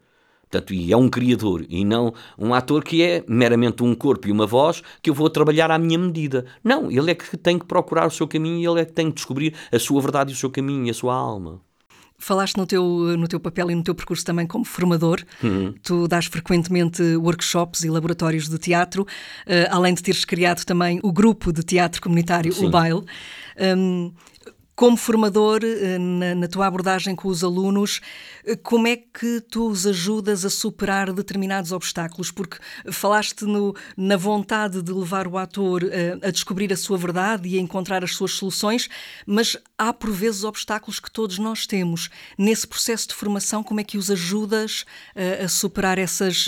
[0.49, 4.31] Portanto, e é um criador e não um ator que é meramente um corpo e
[4.31, 6.45] uma voz que eu vou trabalhar à minha medida.
[6.63, 9.09] Não, ele é que tem que procurar o seu caminho e ele é que tem
[9.11, 11.61] que descobrir a sua verdade e o seu caminho e a sua alma.
[12.19, 12.83] Falaste no teu,
[13.17, 15.21] no teu papel e no teu percurso também como formador.
[15.43, 15.73] Uhum.
[15.83, 21.11] Tu dás frequentemente workshops e laboratórios de teatro, uh, além de teres criado também o
[21.11, 22.65] grupo de teatro comunitário, Sim.
[22.65, 23.03] o Baile.
[23.59, 24.11] Um,
[24.77, 27.99] como formador, eh, na, na, tua abordagem com os alunos,
[28.45, 32.29] eh, como é que tu os ajudas a superar determinados obstáculos?
[32.29, 32.57] Porque
[32.91, 37.49] falaste no, na vontade de levar o ator a, eh, a descobrir a sua verdade
[37.49, 38.87] e a encontrar as suas soluções,
[39.25, 42.11] mas há por vezes obstáculos que todos nós temos.
[42.37, 44.85] Nesse processo de formação, como é que os ajudas
[45.15, 46.45] a, a superar essas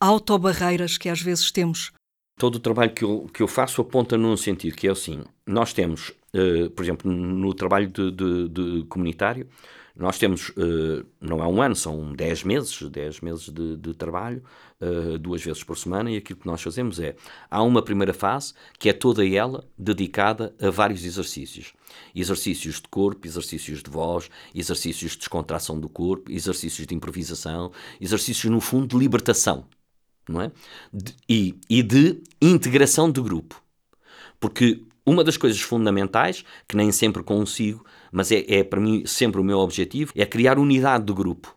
[0.00, 1.92] autobarreiras que às vezes temos?
[2.38, 5.74] Todo o trabalho que eu, que eu faço aponta num sentido, que é assim, nós
[5.74, 9.48] temos Uh, por exemplo, no trabalho de, de, de comunitário,
[9.96, 14.42] nós temos, uh, não é um ano, são 10 meses, 10 meses de, de trabalho,
[14.78, 17.16] uh, duas vezes por semana, e aquilo que nós fazemos é,
[17.50, 21.72] há uma primeira fase, que é toda ela dedicada a vários exercícios.
[22.14, 28.52] Exercícios de corpo, exercícios de voz, exercícios de descontração do corpo, exercícios de improvisação, exercícios,
[28.52, 29.66] no fundo, de libertação,
[30.28, 30.52] não é?
[30.92, 33.62] De, e, e de integração de grupo.
[34.38, 39.40] Porque uma das coisas fundamentais, que nem sempre consigo, mas é, é para mim sempre
[39.40, 41.56] o meu objetivo, é criar unidade do grupo.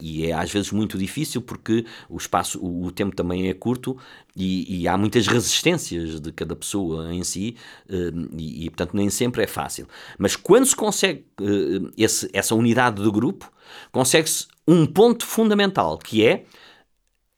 [0.00, 3.96] E é às vezes muito difícil porque o espaço, o, o tempo também é curto
[4.34, 7.56] e, e, há muitas resistências de cada pessoa em si
[7.88, 9.86] eh, e, e, portanto nem sempre é fácil.
[10.18, 13.50] Mas quando se consegue eh, esse, essa unidade do grupo,
[13.92, 16.44] consegue-se um ponto fundamental que é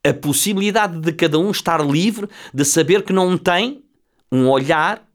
[0.04, 3.84] a possibilidade de cada um estar livre de saber que não tem
[4.30, 5.06] um olhar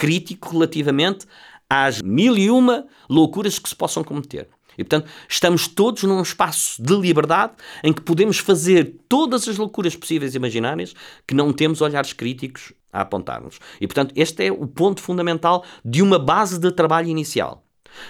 [0.00, 1.26] crítico relativamente
[1.68, 4.48] às mil e uma loucuras que se possam cometer.
[4.78, 7.52] E, portanto, estamos todos num espaço de liberdade
[7.84, 10.94] em que podemos fazer todas as loucuras possíveis e imaginárias
[11.26, 13.58] que não temos olhares críticos a apontar-nos.
[13.78, 17.62] E, portanto, este é o ponto fundamental de uma base de trabalho inicial.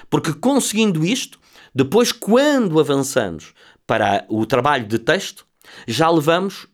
[0.08, 1.40] Porque conseguindo isto,
[1.74, 3.52] depois, quando avançamos
[3.84, 5.44] para o trabalho de texto,
[5.88, 6.68] já levamos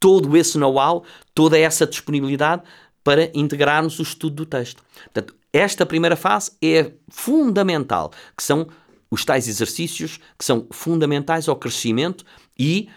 [0.00, 2.62] todo esse know-how, toda essa disponibilidade
[3.04, 4.82] para integrarmos o estudo do texto.
[5.04, 8.66] Portanto, esta primeira fase é fundamental, que são
[9.10, 12.24] os tais exercícios que são fundamentais ao crescimento
[12.58, 12.88] e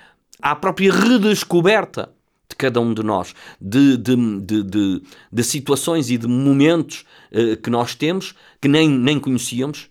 [0.41, 2.11] à própria redescoberta
[2.49, 7.69] de cada um de nós, de, de, de, de, situações e de momentos uh, que
[7.69, 9.89] nós temos que nem, nem conhecíamos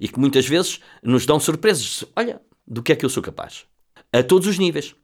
[0.00, 2.04] e que muitas vezes nos dão surpresas.
[2.16, 3.64] Olha, do que é que eu sou capaz?
[4.12, 4.94] A todos os níveis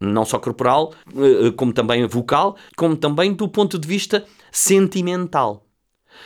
[0.00, 5.66] não só corporal, eh, eh, como também vocal, como também do ponto de vista sentimental.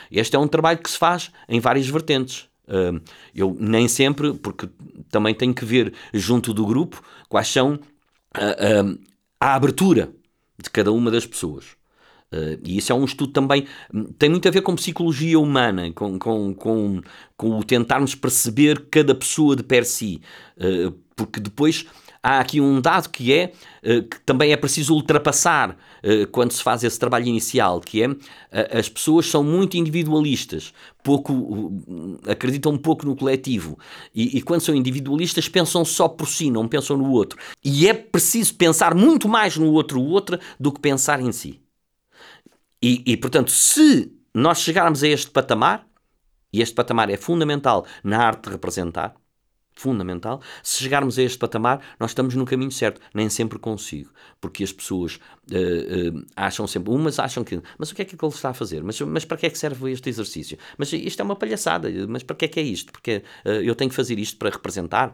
[0.09, 2.47] Este é um trabalho que se faz em várias vertentes.
[2.67, 2.93] Eh,
[3.35, 4.69] eu nem sempre, porque
[5.11, 7.77] também tenho que ver junto do grupo quais são
[8.33, 10.09] a, a, a abertura
[10.57, 11.75] de cada uma das pessoas.
[12.63, 13.65] e isso é um estudo também,
[14.17, 17.01] tem muito a ver com psicologia humana, com, com, com,
[17.37, 20.21] com o tentarmos perceber cada pessoa de per si,
[21.15, 21.85] porque depois
[22.25, 23.51] há aqui um dado que é
[23.83, 28.07] eh, que também é preciso ultrapassar eh, quando se faz esse trabalho inicial, que é
[28.51, 31.71] eh, as pessoas são muito individualistas, pouco
[32.27, 33.77] acreditam um pouco no coletivo
[34.13, 37.37] e, e quando são individualistas pensam só por si, não pensam no outro.
[37.63, 41.61] E é preciso pensar muito mais no outro ou outra do que pensar em si.
[42.81, 45.85] E, e portanto, se nós chegarmos a este patamar,
[46.51, 49.15] e este patamar é fundamental na arte de representar,
[49.75, 50.41] fundamental.
[50.63, 53.01] Se chegarmos a este patamar, nós estamos no caminho certo.
[53.13, 55.19] Nem sempre consigo, porque as pessoas
[55.51, 58.53] uh, uh, acham sempre, umas acham que, mas o que é que ele está a
[58.53, 58.81] fazer?
[58.81, 60.57] Mas, mas para que é que serve este exercício?
[60.77, 62.91] Mas isto é uma palhaçada, mas para que é que é isto?
[62.91, 65.13] Porque uh, eu tenho que fazer isto para representar.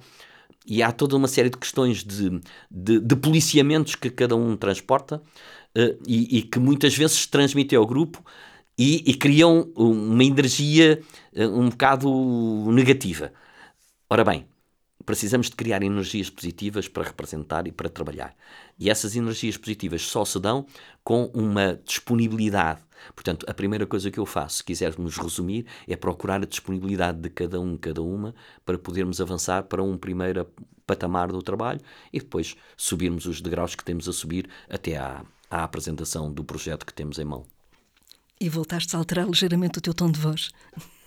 [0.67, 2.39] E há toda uma série de questões de,
[2.69, 5.19] de, de policiamentos que cada um transporta
[6.05, 8.23] e, e, que muitas vezes se transmitem ao grupo
[8.77, 11.01] e, e criam uma energia
[11.33, 12.11] um bocado
[12.71, 13.31] negativa.
[14.11, 14.45] Ora bem,
[15.05, 18.35] precisamos de criar energias positivas para representar e para trabalhar.
[18.77, 20.65] E essas energias positivas só se dão
[21.01, 22.81] com uma disponibilidade.
[23.15, 27.29] Portanto, a primeira coisa que eu faço, se quisermos resumir, é procurar a disponibilidade de
[27.29, 28.35] cada um, cada uma,
[28.65, 30.45] para podermos avançar para um primeiro
[30.85, 31.79] patamar do trabalho
[32.11, 36.85] e depois subirmos os degraus que temos a subir até à, à apresentação do projeto
[36.85, 37.45] que temos em mão.
[38.41, 40.49] E voltaste a alterar ligeiramente o teu tom de voz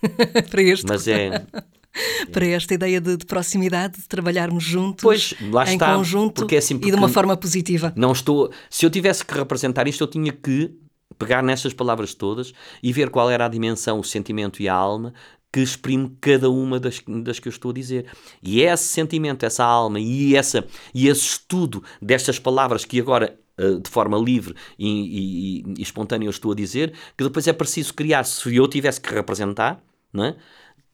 [0.49, 0.87] para este.
[0.87, 1.45] Mas é,
[2.31, 6.57] para esta ideia de, de, proximidade, de trabalharmos juntos, pois, lá em está, conjunto é
[6.57, 7.93] assim, e de uma forma positiva.
[7.95, 8.51] Não estou.
[8.69, 10.71] Se eu tivesse que representar isto, eu tinha que
[11.17, 15.13] pegar nessas palavras todas e ver qual era a dimensão, o sentimento e a alma
[15.51, 18.07] que exprime cada uma das, das que eu estou a dizer.
[18.43, 23.39] E é esse sentimento, essa alma e, essa, e esse estudo destas palavras que agora
[23.57, 27.53] eh, de forma livre e, e, e, espontânea eu estou a dizer, que depois é
[27.53, 29.81] preciso criar, se eu tivesse que representar,
[30.11, 30.35] não é?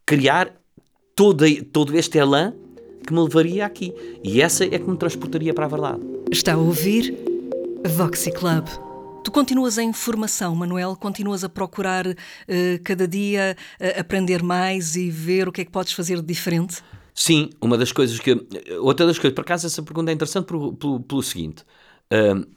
[0.05, 0.60] criar
[1.15, 2.53] todo, todo este elan
[3.05, 3.93] que me levaria aqui.
[4.23, 6.01] E essa é que me transportaria para a verdade.
[6.31, 7.15] Está a ouvir
[7.95, 8.67] Voxy Club.
[9.23, 10.95] Tu continuas em formação, Manuel?
[10.95, 12.15] Continuas a procurar uh,
[12.83, 16.81] cada dia uh, aprender mais e ver o que é que podes fazer de diferente?
[17.13, 18.31] Sim, uma das coisas que.
[18.79, 21.63] Outra das coisas, por acaso, essa pergunta é interessante pelo, pelo, pelo seguinte:
[22.11, 22.47] uh,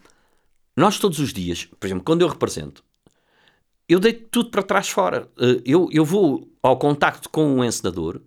[0.75, 2.83] nós todos os dias, por exemplo, quando eu represento,
[3.87, 5.29] eu deito tudo para trás fora.
[5.67, 8.23] eu, eu vou ao contacto com um encenador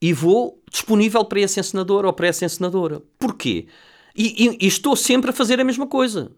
[0.00, 3.02] e vou disponível para esse encenador ou para essa encenadora.
[3.18, 3.66] Porquê?
[4.14, 6.30] E, e, e estou sempre a fazer a mesma coisa.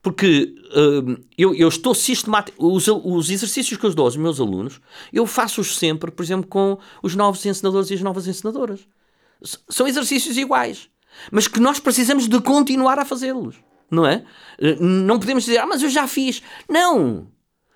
[0.00, 2.66] Porque uh, eu, eu, estou sistemático.
[2.66, 4.80] Os, os, exercícios que eu dou aos meus alunos,
[5.12, 8.80] eu faço-os sempre, por exemplo, com os novos encenadores e as novas encenadoras.
[9.40, 10.88] S são exercícios iguais,
[11.30, 13.56] mas que nós precisamos de continuar a fazê-los,
[13.88, 14.24] não é?
[14.60, 16.42] Uh, não podemos dizer, ah, mas eu já fiz.
[16.68, 17.28] Não!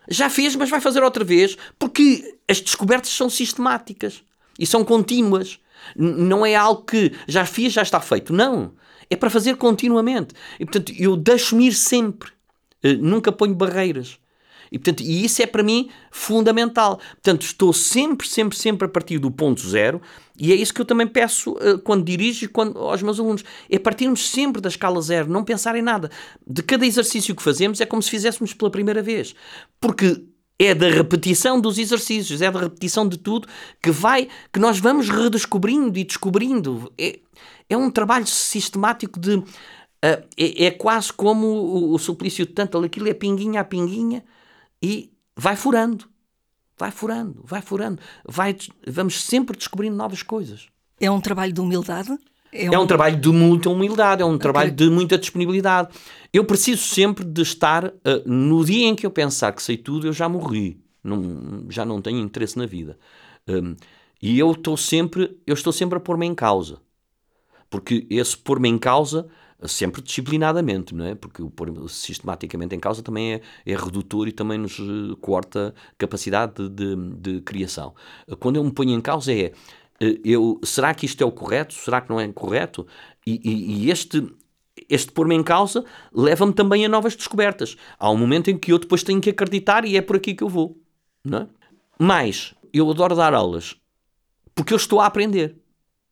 [0.08, 4.22] Já fiz, mas vai fazer outra vez, porque as descobertas são sistemáticas
[4.58, 5.58] e são contínuas.
[5.94, 8.32] Não é algo que já fiz, já está feito.
[8.32, 8.72] Não.
[9.08, 10.34] É para fazer continuamente.
[10.58, 12.30] E portanto, eu deixo-me ir sempre.
[12.84, 14.18] Uh, nunca ponho barreiras.
[14.70, 16.96] E, portanto, e isso é para mim fundamental.
[16.96, 20.00] Portanto, estou sempre, sempre, sempre a partir do ponto zero
[20.38, 23.44] e é isso que eu também peço uh, quando dirijo quando, aos meus alunos.
[23.70, 26.10] É partirmos sempre da escala zero, não pensar em nada.
[26.46, 29.34] De cada exercício que fazemos é como se fizéssemos pela primeira vez.
[29.80, 30.22] Porque
[30.58, 33.48] é da repetição dos exercícios, é da repetição de tudo
[33.82, 36.92] que vai, que nós vamos redescobrindo e descobrindo.
[36.98, 37.18] É,
[37.68, 39.36] é um trabalho sistemático de.
[39.36, 44.22] Uh, é, é, quase como o, o suplício de tanto, aquilo é pinguinha a pinguinha
[44.80, 46.06] e vai furando,
[46.78, 48.00] vai furando, vai furando.
[48.24, 50.68] Vai, vamos sempre descobrindo novas coisas.
[51.00, 52.16] É um trabalho de humildade?
[52.56, 52.74] É um...
[52.74, 54.40] é um, trabalho de muita humildade, é um okay.
[54.40, 55.88] trabalho de muita disponibilidade.
[56.32, 57.92] Eu preciso sempre de estar, uh,
[58.24, 62.00] no dia em que eu pensar que sei tudo, eu já morri, não, já não
[62.00, 62.98] tenho interesse na vida.
[63.48, 63.76] Um,
[64.20, 66.80] e eu estou sempre, eu estou sempre a pôr-me em causa.
[67.68, 69.26] Porque esse pôr-me em causa,
[69.64, 71.14] sempre disciplinadamente, não é?
[71.14, 75.74] Porque o pôr sistematicamente em causa também é, é redutor e também nos eh, corta
[75.98, 77.94] capacidade de, de, de criação.
[78.38, 79.52] Quando eu me ponho em causa é
[80.00, 81.74] eu, será que isto é o correto?
[81.74, 82.86] Será que não é correto?
[83.26, 84.26] E, e, e este,
[84.88, 87.76] este pôr-me em causa leva-me também a novas descobertas.
[87.98, 90.44] Há um momento em que eu depois tenho que acreditar e é por aqui que
[90.44, 90.78] eu vou.
[91.24, 91.46] Não é?
[91.98, 93.76] Mas eu adoro dar aulas
[94.56, 95.56] porque eu estou a aprender.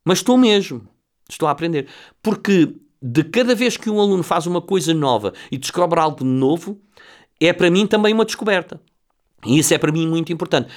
[0.05, 0.87] Mas estou mesmo.
[1.29, 1.89] Estou a aprender.
[2.23, 6.79] Porque de cada vez que um aluno faz uma coisa nova e descobre algo novo,
[7.41, 8.81] é para mim também uma descoberta.
[9.47, 10.69] E isso é para mim muito importante.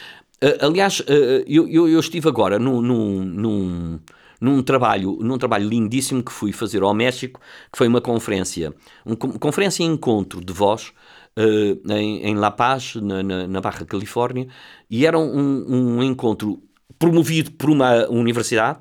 [0.43, 3.99] Uh, aliás, uh, eu, eu, eu, estive agora num, num,
[4.39, 8.71] num, trabalho, num trabalho lindíssimo que fui fazer ao México, que foi uma conferência,
[9.03, 10.93] uma conferência em encontro de voz
[11.35, 14.47] uh, em, em, La Paz, na, na, na Barra Califórnia,
[14.88, 16.61] e era um, um, encontro
[16.99, 18.79] promovido por uma universidade,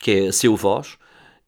[0.00, 0.98] que é a Seu Voz,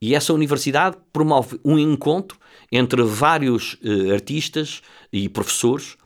[0.01, 2.39] e essa universidade promove um encontro
[2.71, 3.77] entre vários
[4.13, 4.81] artistas
[5.13, 5.97] e professores,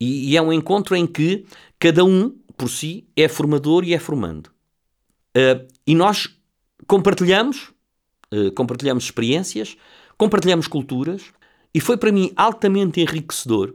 [0.00, 1.44] e, e é um encontro em que
[1.78, 4.48] cada um por si é formador e é formando.
[5.34, 6.28] Uh, e nós
[6.86, 7.72] compartilhamos,
[8.30, 9.78] uh, compartilhamos experiências,
[10.18, 11.22] compartilhamos culturas,
[11.72, 13.74] e foi para mim altamente enriquecedor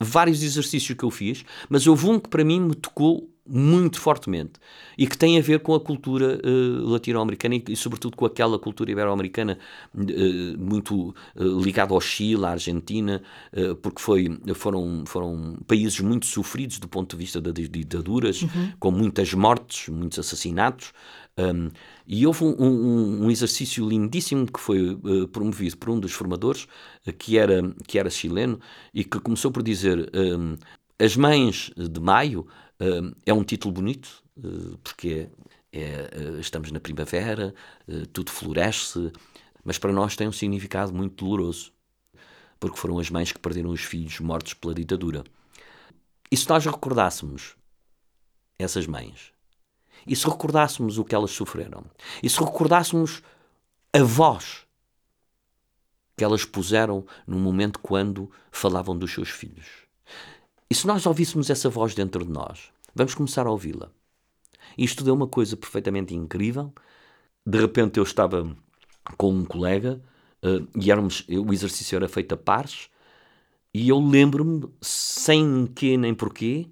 [0.00, 4.52] vários exercícios que eu fiz, mas houve um que para mim me tocou muito fortemente
[4.96, 8.58] e que tem a ver com a cultura uh, latino-americana e, e, sobretudo com aquela
[8.58, 9.58] cultura ibero-americana
[9.94, 13.22] uh, muito uh, ligada ao Chile, à Argentina,
[13.82, 18.72] porque foi, foram, foram países muito sofridos do ponto de vista das ditaduras, uhum.
[18.78, 20.92] com muitas mortes, muitos assassinatos,
[21.38, 21.70] Um,
[22.06, 26.66] e houve um, um, um, exercício lindíssimo que foi uh, promovido por um dos formadores,
[27.06, 28.60] uh, que, era, que era chileno,
[28.92, 30.56] e que começou por dizer: um,
[30.98, 32.46] As Mães de Maio
[33.24, 35.28] é um título bonito, uh, porque
[35.72, 37.54] é, é, estamos na primavera,
[38.12, 39.10] tudo floresce,
[39.64, 41.72] mas para nós tem um significado muito doloroso,
[42.60, 45.24] porque foram as mães que perderam os filhos mortos pela ditadura.
[46.30, 47.56] E se nós recordássemos
[48.58, 49.32] essas mães,
[50.06, 51.84] e se recordássemos o que elas sofreram,
[52.22, 53.22] e se recordássemos
[53.92, 54.66] a voz
[56.16, 59.81] que elas puseram no momento quando falavam dos seus filhos,
[60.72, 63.90] e se nós ouvíssemos essa voz dentro de nós, vamos começar a ouvi-la.
[64.78, 66.72] Isto deu uma coisa perfeitamente incrível.
[67.46, 68.56] De repente eu estava
[69.18, 70.00] com um colega
[70.42, 72.88] uh, e éramos, o exercício era feito a pares
[73.74, 76.66] e eu lembro-me, sem que nem porquê,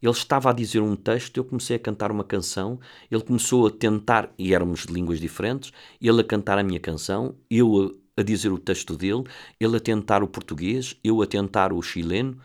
[0.00, 3.70] ele estava a dizer um texto, eu comecei a cantar uma canção, ele começou a
[3.70, 5.70] tentar, e éramos de línguas diferentes,
[6.00, 9.24] ele a cantar a minha canção, eu a, a dizer o texto dele,
[9.60, 12.38] ele a tentar o português, eu a tentar o chileno,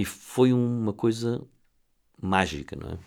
[0.00, 1.42] e foi uma coisa
[2.20, 2.98] mágica, não é?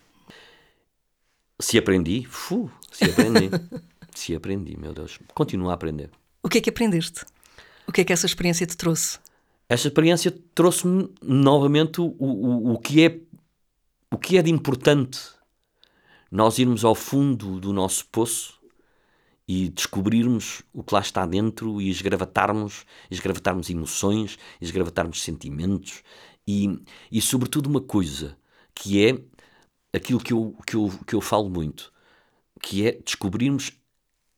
[1.60, 3.50] Se aprendi, fu, se aprendi,
[4.14, 6.12] se aprendi, meu Deus, continuo a aprender.
[6.44, 7.26] O que é que aprendeste?
[7.88, 9.18] O que é que essa experiência te trouxe?
[9.68, 13.20] Esta experiência trouxe-me novamente o, o, o, que é,
[14.12, 15.20] o que é de importante
[16.30, 18.60] nós irmos ao fundo do nosso poço
[19.48, 26.04] e descobrirmos o que lá está dentro e esgravatarmos, esgravatarmos emoções, esgravatarmos sentimentos
[26.48, 26.80] e,
[27.12, 28.38] e sobretudo uma coisa
[28.74, 29.18] que é
[29.94, 31.92] aquilo que eu, que, eu, que eu falo muito,
[32.62, 33.72] que é descobrirmos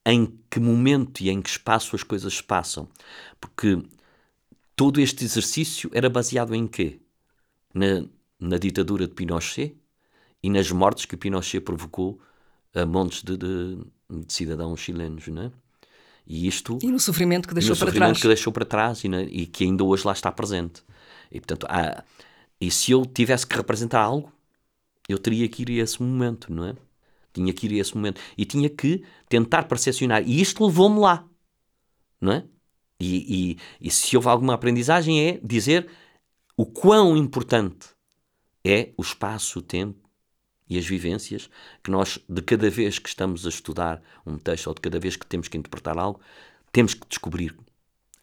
[0.05, 2.87] em que momento e em que espaço as coisas se passam.
[3.39, 3.81] Porque
[4.75, 6.99] todo este exercício era baseado em quê?
[7.73, 8.05] Na,
[8.39, 9.75] na ditadura de Pinochet
[10.43, 12.21] e nas mortes que Pinochet provocou
[12.73, 13.77] a montes de, de,
[14.09, 15.51] de cidadãos chilenos, não é?
[16.27, 19.21] E isto e no sofrimento que deixou para trás, que deixou para trás e, na,
[19.21, 20.81] e, que ainda hoje lá está presente.
[21.35, 22.03] E portanto, há,
[22.59, 24.31] e se eu tivesse que representar algo,
[25.07, 26.75] eu teria que ir a esse momento, não é?
[27.33, 30.23] Tinha que ir a esse momento e tinha que tentar percepcionar.
[30.25, 31.27] E isto levou-me lá,
[32.19, 32.45] não é?
[32.99, 35.89] E, e, e se houve alguma aprendizagem é dizer
[36.55, 37.89] o quão importante
[38.63, 40.09] é o espaço, o tempo
[40.69, 41.49] e as vivências
[41.83, 45.15] que nós, de cada vez que estamos a estudar um texto ou de cada vez
[45.15, 46.19] que temos que interpretar algo,
[46.71, 47.55] temos que descobrir.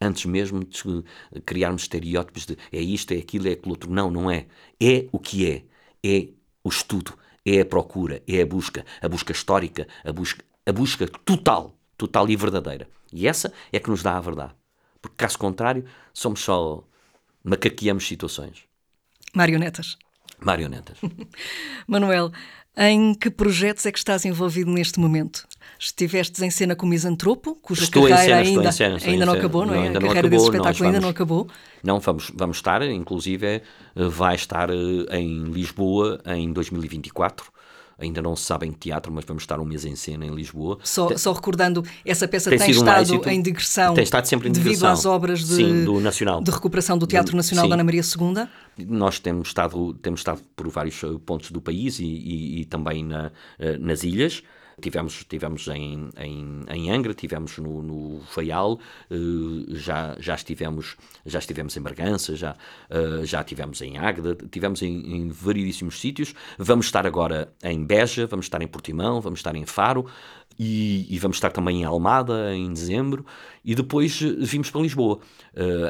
[0.03, 1.05] Antes mesmo de
[1.46, 3.88] criarmos estereótipos de é isto, é aquilo, é aquilo outro.
[3.88, 4.46] Não, não é.
[4.80, 5.62] É o que é.
[6.05, 6.28] É
[6.64, 8.84] o estudo, é a procura, é a busca.
[9.00, 12.88] A busca histórica, a busca, a busca total, total e verdadeira.
[13.12, 14.55] E essa é que nos dá a verdade.
[15.00, 16.82] Porque, caso contrário, somos só
[17.44, 18.64] macaqueamos situações.
[19.34, 19.96] Marionetas.
[20.40, 20.98] Marionetas.
[21.86, 22.32] Manuel,
[22.77, 25.47] em que projetos é que estás envolvido neste momento?
[25.79, 29.66] Estivestes em cena com o Misantropo, cuja estou carreira cena, ainda, cena, ainda não acabou,
[29.66, 29.89] não, não é?
[29.89, 31.49] A carreira acabou, desse espetáculo vamos, ainda não acabou.
[31.83, 33.62] Não, vamos, vamos estar, inclusive eh,
[33.95, 37.53] vai estar eh, em Lisboa em 2024
[38.03, 40.78] ainda não se sabe em teatro, mas vamos estar um mês em cena em Lisboa.
[40.82, 44.48] Só, tem, só recordando, essa peça tem, tem estado um em digressão tem estado sempre
[44.48, 44.92] em devido digressão.
[44.92, 46.42] às obras de, sim, do Nacional.
[46.42, 48.86] de recuperação do Teatro Nacional da Ana Maria II.
[48.86, 53.05] Nós temos estado, temos estado por vários eh, pontos do país e, e, e também
[53.05, 54.42] na, eh, nas ilhas.
[54.81, 58.79] Tivemos, tivemos em, em, em Angra, tivemos no, no Faial,
[59.11, 62.57] uh, já, já, estivemos, já estivemos em Bragança, já,
[62.91, 66.35] uh, já estivemos em Águeda, tivemos em, em variedíssimos sítios.
[66.59, 70.07] Vamos estar agora em Beja, vamos estar em Portimão, vamos estar em Faro.
[70.59, 73.25] E, e, vamos estar também em Almada em dezembro
[73.64, 75.18] e depois eh, vimos para Lisboa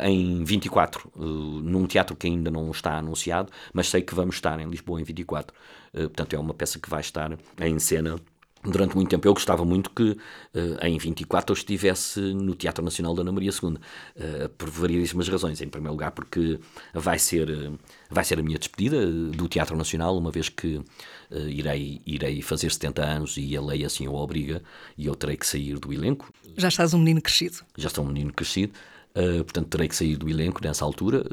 [0.05, 4.59] em 24, uh, num teatro que ainda não está anunciado, mas sei que vamos estar
[4.61, 5.55] em Lisboa em 24.
[5.93, 8.16] Uh, portanto, é uma peça que vai estar em cena
[8.64, 9.26] durante muito tempo.
[9.26, 13.50] Eu gostava muito que uh, em 24 eu estivesse no Teatro Nacional da Ana Maria
[13.50, 15.60] II, uh, por variedíssimas razões.
[15.60, 16.58] Em primeiro lugar, porque
[16.94, 17.78] vai ser, uh,
[18.10, 20.80] vai ser a minha despedida do Teatro Nacional, uma vez que
[21.48, 24.62] irei, irei fazer 70 anos e a lei assim o obriga
[24.98, 26.30] e eu terei que sair do elenco.
[26.56, 27.58] Já estás um menino crescido.
[27.76, 28.72] Já estou um menino crescido.
[29.14, 31.24] portanto, terei que sair do elenco nessa altura,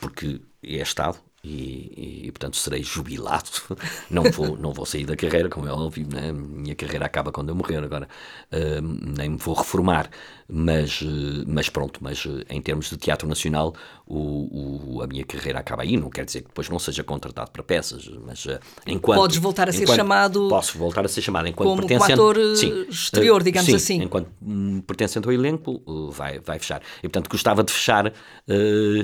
[0.00, 3.50] porque é Estado, e, e, portanto serei jubilado.
[4.10, 6.32] Não vou, não vou sair da carreira, como é óbvio, né?
[6.32, 8.08] minha carreira acaba quando eu morrer agora,
[8.52, 10.10] uh, nem me vou reformar,
[10.48, 13.74] mas, uh, mas pronto, mas uh, em termos de teatro nacional,
[14.12, 15.96] o, o, a minha carreira acaba aí.
[15.96, 18.46] Não quer dizer que depois não seja contratado para peças, mas
[18.86, 19.18] enquanto.
[19.18, 20.48] Podes voltar a ser chamado.
[20.48, 22.16] Posso voltar a ser chamado enquanto como, pertencente.
[22.16, 24.02] Como ator sim, exterior, digamos sim, assim.
[24.02, 25.80] Enquanto um, pertencente ao elenco,
[26.10, 26.82] vai, vai fechar.
[26.98, 28.12] E portanto gostava de fechar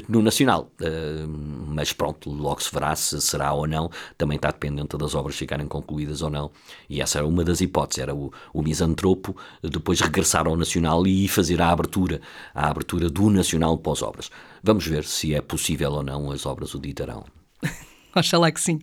[0.09, 0.73] no Nacional,
[1.69, 5.69] mas pronto logo se verá se será ou não, também está dependente das obras ficarem
[5.69, 6.51] concluídas ou não.
[6.91, 11.29] E essa era uma das hipóteses, era o, o misantropo depois regressar ao Nacional e
[11.29, 12.21] fazer a abertura,
[12.55, 14.31] a abertura do Nacional pós-obras.
[14.63, 17.25] Vamos ver se é possível ou não as obras o ditarão.
[18.17, 18.81] Oxalá que sim.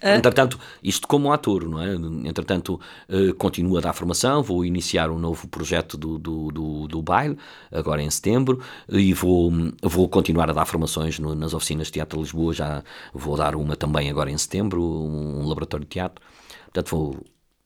[0.00, 1.94] Entretanto, isto como ator, não é?
[2.28, 7.02] Entretanto, uh, continuo a dar formação, vou iniciar um novo projeto do, do, do, do
[7.02, 7.36] baile,
[7.72, 9.52] agora em setembro, e vou,
[9.82, 13.56] vou continuar a dar formações no, nas oficinas de Teatro de Lisboa, já vou dar
[13.56, 16.24] uma também agora em setembro, um, um laboratório de teatro.
[16.66, 17.16] Portanto, vou,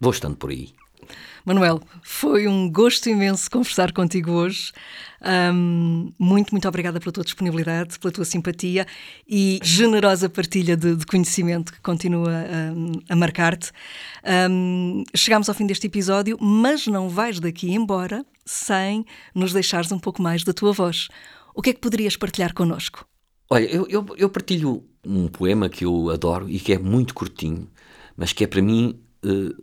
[0.01, 0.73] vou estando por aí.
[1.45, 4.73] Manuel, foi um gosto imenso conversar contigo hoje.
[5.55, 8.87] Um, muito, muito obrigada pela tua disponibilidade, pela tua simpatia
[9.29, 12.45] e generosa partilha de, de conhecimento que continua
[12.75, 13.71] um, a marcar-te.
[14.51, 19.99] Um, chegámos ao fim deste episódio, mas não vais daqui embora sem nos deixares um
[19.99, 21.09] pouco mais da tua voz.
[21.55, 23.07] O que é que poderias partilhar connosco?
[23.51, 27.69] Olha, eu, eu, eu partilho um poema que eu adoro e que é muito curtinho,
[28.17, 28.99] mas que é para mim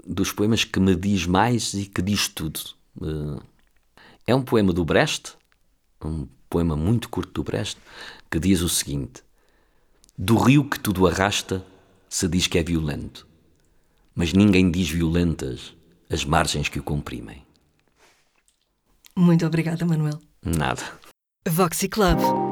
[0.06, 2.60] dos poemas que me diz mais e que diz tudo.
[2.98, 3.42] Uh,
[4.26, 5.34] é um poema do Brecht,
[6.04, 7.78] um poema muito curto do Brecht,
[8.30, 9.24] que diz o seguinte:
[10.18, 11.66] Do rio que tudo arrasta
[12.08, 13.28] se diz que é violento,
[14.16, 15.76] mas ninguém diz violentas
[16.10, 17.46] as margens que o comprimem.
[19.16, 20.20] Muito obrigada, Manuel.
[20.44, 20.82] Nada.
[21.48, 22.49] Voxy Club.